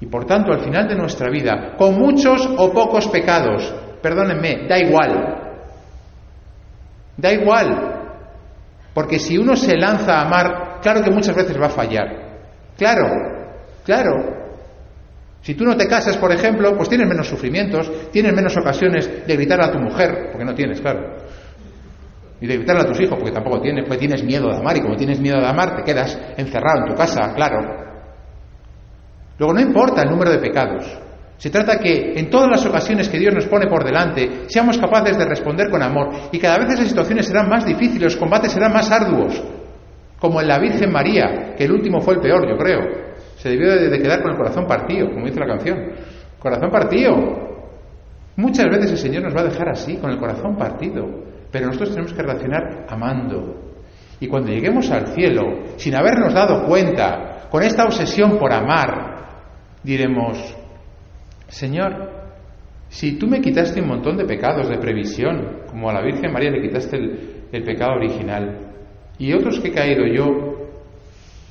Y 0.00 0.06
por 0.06 0.26
tanto, 0.26 0.52
al 0.52 0.60
final 0.60 0.88
de 0.88 0.96
nuestra 0.96 1.30
vida, 1.30 1.76
con 1.78 1.94
muchos 1.94 2.46
o 2.58 2.72
pocos 2.72 3.08
pecados, 3.08 3.74
perdónenme, 4.02 4.66
da 4.68 4.78
igual, 4.78 5.44
Da 7.16 7.32
igual, 7.32 7.94
porque 8.92 9.18
si 9.18 9.38
uno 9.38 9.56
se 9.56 9.76
lanza 9.76 10.18
a 10.18 10.22
amar, 10.22 10.80
claro 10.82 11.02
que 11.02 11.10
muchas 11.10 11.34
veces 11.34 11.60
va 11.60 11.66
a 11.66 11.70
fallar. 11.70 12.08
Claro, 12.76 13.06
claro. 13.84 14.43
Si 15.44 15.54
tú 15.54 15.66
no 15.66 15.76
te 15.76 15.86
casas, 15.86 16.16
por 16.16 16.32
ejemplo, 16.32 16.74
pues 16.74 16.88
tienes 16.88 17.06
menos 17.06 17.28
sufrimientos, 17.28 18.10
tienes 18.10 18.32
menos 18.32 18.56
ocasiones 18.56 19.26
de 19.26 19.36
gritar 19.36 19.60
a 19.62 19.70
tu 19.70 19.78
mujer, 19.78 20.30
porque 20.32 20.44
no 20.46 20.54
tienes, 20.54 20.80
claro. 20.80 21.18
Y 22.40 22.46
de 22.46 22.56
gritarle 22.56 22.80
a 22.80 22.86
tus 22.86 22.98
hijos, 23.00 23.18
porque 23.18 23.30
tampoco 23.30 23.60
tienes, 23.60 23.84
pues 23.86 23.98
tienes 23.98 24.24
miedo 24.24 24.48
de 24.48 24.56
amar, 24.56 24.74
y 24.78 24.80
como 24.80 24.96
tienes 24.96 25.20
miedo 25.20 25.38
de 25.38 25.46
amar, 25.46 25.76
te 25.76 25.82
quedas 25.82 26.18
encerrado 26.38 26.78
en 26.86 26.86
tu 26.86 26.94
casa, 26.94 27.34
claro. 27.34 27.58
Luego 29.38 29.52
no 29.52 29.60
importa 29.60 30.00
el 30.00 30.08
número 30.08 30.30
de 30.30 30.38
pecados, 30.38 30.86
se 31.36 31.50
trata 31.50 31.78
que 31.78 32.18
en 32.18 32.30
todas 32.30 32.48
las 32.48 32.64
ocasiones 32.64 33.10
que 33.10 33.18
Dios 33.18 33.34
nos 33.34 33.44
pone 33.44 33.66
por 33.66 33.84
delante 33.84 34.44
seamos 34.46 34.78
capaces 34.78 35.18
de 35.18 35.26
responder 35.26 35.68
con 35.68 35.82
amor 35.82 36.08
y 36.32 36.38
cada 36.38 36.56
vez 36.56 36.70
esas 36.72 36.88
situaciones 36.88 37.26
serán 37.26 37.50
más 37.50 37.66
difíciles, 37.66 38.02
los 38.02 38.16
combates 38.16 38.52
serán 38.52 38.72
más 38.72 38.90
arduos, 38.90 39.42
como 40.18 40.40
en 40.40 40.48
la 40.48 40.58
Virgen 40.58 40.90
María, 40.90 41.54
que 41.54 41.64
el 41.64 41.72
último 41.72 42.00
fue 42.00 42.14
el 42.14 42.20
peor, 42.20 42.48
yo 42.48 42.56
creo. 42.56 43.03
Se 43.44 43.50
debió 43.50 43.78
de, 43.78 43.98
quedar 44.00 44.22
con 44.22 44.30
el 44.30 44.38
corazón 44.38 44.66
partido, 44.66 45.10
como 45.10 45.26
dice 45.26 45.38
la 45.38 45.46
canción. 45.46 45.90
Corazón 46.38 46.70
partido. 46.70 47.12
Muchas 48.36 48.64
veces 48.70 48.92
el 48.92 48.96
Señor 48.96 49.24
nos 49.24 49.36
va 49.36 49.42
a 49.42 49.50
dejar 49.50 49.68
así, 49.68 49.98
con 49.98 50.10
el 50.10 50.18
corazón 50.18 50.56
partido, 50.56 51.06
pero 51.52 51.66
nosotros 51.66 51.90
tenemos 51.90 52.14
que 52.14 52.22
reaccionar 52.22 52.86
amando. 52.88 53.74
Y 54.18 54.28
cuando 54.28 54.50
lleguemos 54.50 54.90
al 54.90 55.08
cielo, 55.08 55.42
sin 55.76 55.94
habernos 55.94 56.32
dado 56.32 56.64
cuenta, 56.66 57.48
con 57.50 57.62
esta 57.62 57.84
obsesión 57.84 58.38
por 58.38 58.50
amar, 58.50 59.26
diremos, 59.82 60.38
Señor, 61.46 62.12
si 62.88 63.18
tú 63.18 63.26
me 63.26 63.42
quitaste 63.42 63.82
un 63.82 63.88
montón 63.88 64.16
de 64.16 64.24
pecados 64.24 64.70
de 64.70 64.78
previsión, 64.78 65.64
como 65.66 65.90
a 65.90 65.92
la 65.92 66.00
Virgen 66.00 66.32
María 66.32 66.50
le 66.50 66.62
quitaste 66.62 66.96
el, 67.52 67.62
pecado 67.62 67.96
original, 67.96 68.72
y 69.18 69.34
otros 69.34 69.60
que 69.60 69.68
he 69.68 69.72
caído 69.72 70.06
yo, 70.06 70.53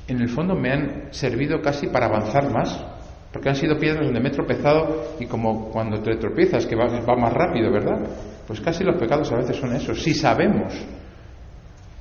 en 0.07 0.21
el 0.21 0.29
fondo 0.29 0.55
me 0.55 0.71
han 0.71 1.07
servido 1.11 1.61
casi 1.61 1.87
para 1.87 2.07
avanzar 2.07 2.51
más, 2.51 2.83
porque 3.31 3.49
han 3.49 3.55
sido 3.55 3.77
piedras 3.77 4.05
donde 4.05 4.19
me 4.19 4.29
he 4.29 4.31
tropezado 4.31 5.15
y 5.19 5.25
como 5.25 5.69
cuando 5.69 6.01
te 6.01 6.15
tropiezas, 6.17 6.65
que 6.65 6.75
va, 6.75 6.87
va 6.87 7.15
más 7.15 7.33
rápido, 7.33 7.71
¿verdad? 7.71 7.99
Pues 8.45 8.61
casi 8.61 8.83
los 8.83 8.97
pecados 8.97 9.31
a 9.31 9.37
veces 9.37 9.55
son 9.57 9.75
esos. 9.75 10.01
Si 10.01 10.13
sabemos 10.13 10.73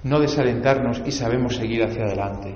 no 0.04 0.20
desalentarnos 0.20 1.02
y 1.06 1.12
sabemos 1.12 1.56
seguir 1.56 1.84
hacia 1.84 2.04
adelante. 2.04 2.54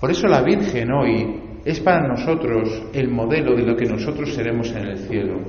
Por 0.00 0.10
eso 0.10 0.26
la 0.26 0.42
Virgen 0.42 0.92
hoy 0.92 1.40
es 1.64 1.80
para 1.80 2.06
nosotros 2.08 2.82
el 2.92 3.08
modelo 3.08 3.54
de 3.54 3.62
lo 3.62 3.76
que 3.76 3.86
nosotros 3.86 4.34
seremos 4.34 4.70
en 4.72 4.86
el 4.88 4.98
cielo. 4.98 5.40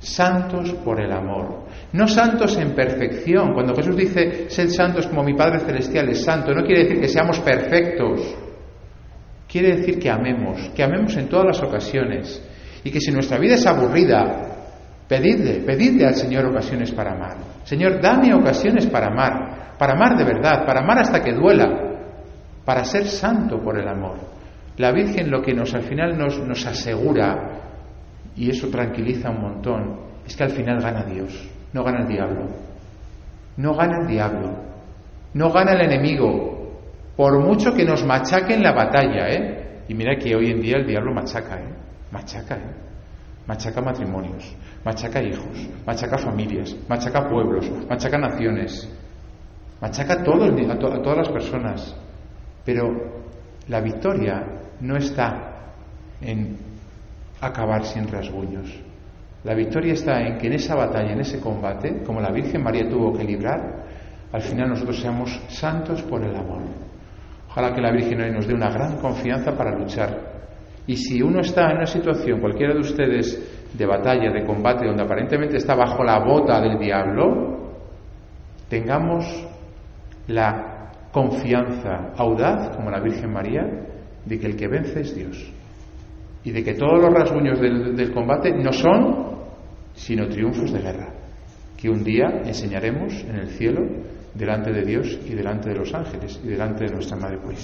Santos 0.00 0.72
por 0.84 1.00
el 1.00 1.12
amor. 1.12 1.66
No 1.92 2.06
santos 2.06 2.56
en 2.56 2.74
perfección. 2.74 3.52
Cuando 3.52 3.74
Jesús 3.74 3.96
dice, 3.96 4.48
sed 4.48 4.68
santos 4.68 5.06
como 5.06 5.24
mi 5.24 5.34
Padre 5.34 5.60
Celestial 5.60 6.08
es 6.10 6.22
santo, 6.22 6.54
no 6.54 6.64
quiere 6.64 6.84
decir 6.84 7.00
que 7.00 7.08
seamos 7.08 7.40
perfectos. 7.40 8.36
Quiere 9.48 9.78
decir 9.78 9.98
que 9.98 10.10
amemos, 10.10 10.70
que 10.74 10.82
amemos 10.82 11.16
en 11.16 11.28
todas 11.28 11.46
las 11.46 11.62
ocasiones. 11.62 12.42
Y 12.84 12.90
que 12.90 13.00
si 13.00 13.10
nuestra 13.10 13.38
vida 13.38 13.54
es 13.54 13.66
aburrida, 13.66 14.48
pedidle, 15.08 15.60
pedidle 15.60 16.06
al 16.06 16.14
Señor 16.14 16.46
ocasiones 16.46 16.92
para 16.92 17.12
amar. 17.12 17.36
Señor, 17.64 18.00
dame 18.00 18.32
ocasiones 18.34 18.86
para 18.86 19.06
amar, 19.06 19.74
para 19.78 19.94
amar 19.94 20.16
de 20.16 20.24
verdad, 20.24 20.64
para 20.64 20.80
amar 20.80 20.98
hasta 21.00 21.22
que 21.22 21.32
duela, 21.32 21.66
para 22.64 22.84
ser 22.84 23.06
santo 23.06 23.58
por 23.60 23.80
el 23.80 23.88
amor. 23.88 24.18
La 24.76 24.92
Virgen 24.92 25.30
lo 25.30 25.42
que 25.42 25.54
nos 25.54 25.74
al 25.74 25.82
final 25.82 26.16
nos, 26.16 26.38
nos 26.38 26.64
asegura 26.66 27.67
y 28.38 28.50
eso 28.50 28.68
tranquiliza 28.68 29.30
un 29.30 29.40
montón, 29.42 30.00
es 30.26 30.36
que 30.36 30.44
al 30.44 30.50
final 30.50 30.80
gana 30.80 31.04
Dios, 31.04 31.48
no 31.72 31.84
gana 31.84 32.02
el 32.02 32.08
diablo. 32.08 32.68
No 33.58 33.74
gana 33.74 34.02
el 34.02 34.06
diablo, 34.06 34.54
no 35.34 35.50
gana 35.50 35.72
el 35.72 35.80
enemigo, 35.80 36.78
por 37.16 37.40
mucho 37.40 37.74
que 37.74 37.84
nos 37.84 38.04
machaque 38.04 38.54
en 38.54 38.62
la 38.62 38.72
batalla, 38.72 39.28
¿eh? 39.28 39.82
Y 39.88 39.94
mira 39.94 40.16
que 40.16 40.36
hoy 40.36 40.52
en 40.52 40.60
día 40.60 40.76
el 40.76 40.86
diablo 40.86 41.12
machaca, 41.12 41.58
¿eh? 41.58 41.74
Machaca, 42.12 42.54
¿eh? 42.54 42.74
Machaca 43.48 43.80
matrimonios, 43.80 44.54
machaca 44.84 45.20
hijos, 45.20 45.68
machaca 45.84 46.18
familias, 46.18 46.76
machaca 46.88 47.28
pueblos, 47.28 47.68
machaca 47.88 48.16
naciones, 48.16 48.88
machaca 49.80 50.22
a, 50.22 50.44
el, 50.46 50.70
a 50.70 50.78
todas 50.78 51.18
las 51.18 51.28
personas. 51.30 51.96
Pero 52.64 52.86
la 53.66 53.80
victoria 53.80 54.40
no 54.80 54.96
está 54.96 55.72
en 56.20 56.56
acabar 57.40 57.84
sin 57.84 58.08
rasguños. 58.08 58.72
La 59.44 59.54
victoria 59.54 59.92
está 59.92 60.20
en 60.20 60.38
que 60.38 60.48
en 60.48 60.54
esa 60.54 60.74
batalla, 60.74 61.12
en 61.12 61.20
ese 61.20 61.40
combate, 61.40 62.02
como 62.04 62.20
la 62.20 62.32
Virgen 62.32 62.62
María 62.62 62.88
tuvo 62.88 63.12
que 63.12 63.24
librar, 63.24 63.84
al 64.32 64.42
final 64.42 64.70
nosotros 64.70 65.00
seamos 65.00 65.30
santos 65.48 66.02
por 66.02 66.22
el 66.24 66.34
amor. 66.34 66.62
Ojalá 67.48 67.72
que 67.72 67.80
la 67.80 67.92
Virgen 67.92 68.20
hoy 68.20 68.30
nos 68.30 68.46
dé 68.46 68.54
una 68.54 68.70
gran 68.70 68.98
confianza 68.98 69.56
para 69.56 69.78
luchar. 69.78 70.38
Y 70.86 70.96
si 70.96 71.22
uno 71.22 71.40
está 71.40 71.70
en 71.70 71.76
una 71.76 71.86
situación, 71.86 72.40
cualquiera 72.40 72.74
de 72.74 72.80
ustedes, 72.80 73.70
de 73.72 73.86
batalla, 73.86 74.30
de 74.32 74.44
combate, 74.44 74.86
donde 74.86 75.02
aparentemente 75.02 75.56
está 75.58 75.74
bajo 75.74 76.02
la 76.02 76.18
bota 76.24 76.60
del 76.60 76.78
diablo, 76.78 77.74
tengamos 78.68 79.24
la 80.26 80.90
confianza 81.12 82.12
audaz, 82.16 82.76
como 82.76 82.90
la 82.90 83.00
Virgen 83.00 83.32
María, 83.32 83.62
de 84.24 84.38
que 84.38 84.46
el 84.46 84.56
que 84.56 84.68
vence 84.68 85.00
es 85.00 85.14
Dios 85.14 85.57
y 86.48 86.50
de 86.50 86.64
que 86.64 86.72
todos 86.72 86.98
los 86.98 87.12
rasguños 87.12 87.60
del, 87.60 88.10
combate 88.10 88.50
no 88.50 88.72
son 88.72 89.36
sino 89.92 90.26
triunfos 90.28 90.72
de 90.72 90.80
guerra, 90.80 91.12
que 91.76 91.90
un 91.90 92.02
día 92.02 92.40
enseñaremos 92.42 93.12
en 93.28 93.36
el 93.36 93.48
cielo 93.48 93.82
delante 94.32 94.72
de 94.72 94.82
Dios 94.82 95.18
y 95.26 95.34
delante 95.34 95.68
de 95.68 95.74
los 95.74 95.92
ángeles 95.92 96.40
y 96.42 96.48
delante 96.48 96.84
de 96.84 96.94
nuestra 96.94 97.18
Madre 97.18 97.36
Purísima. 97.36 97.56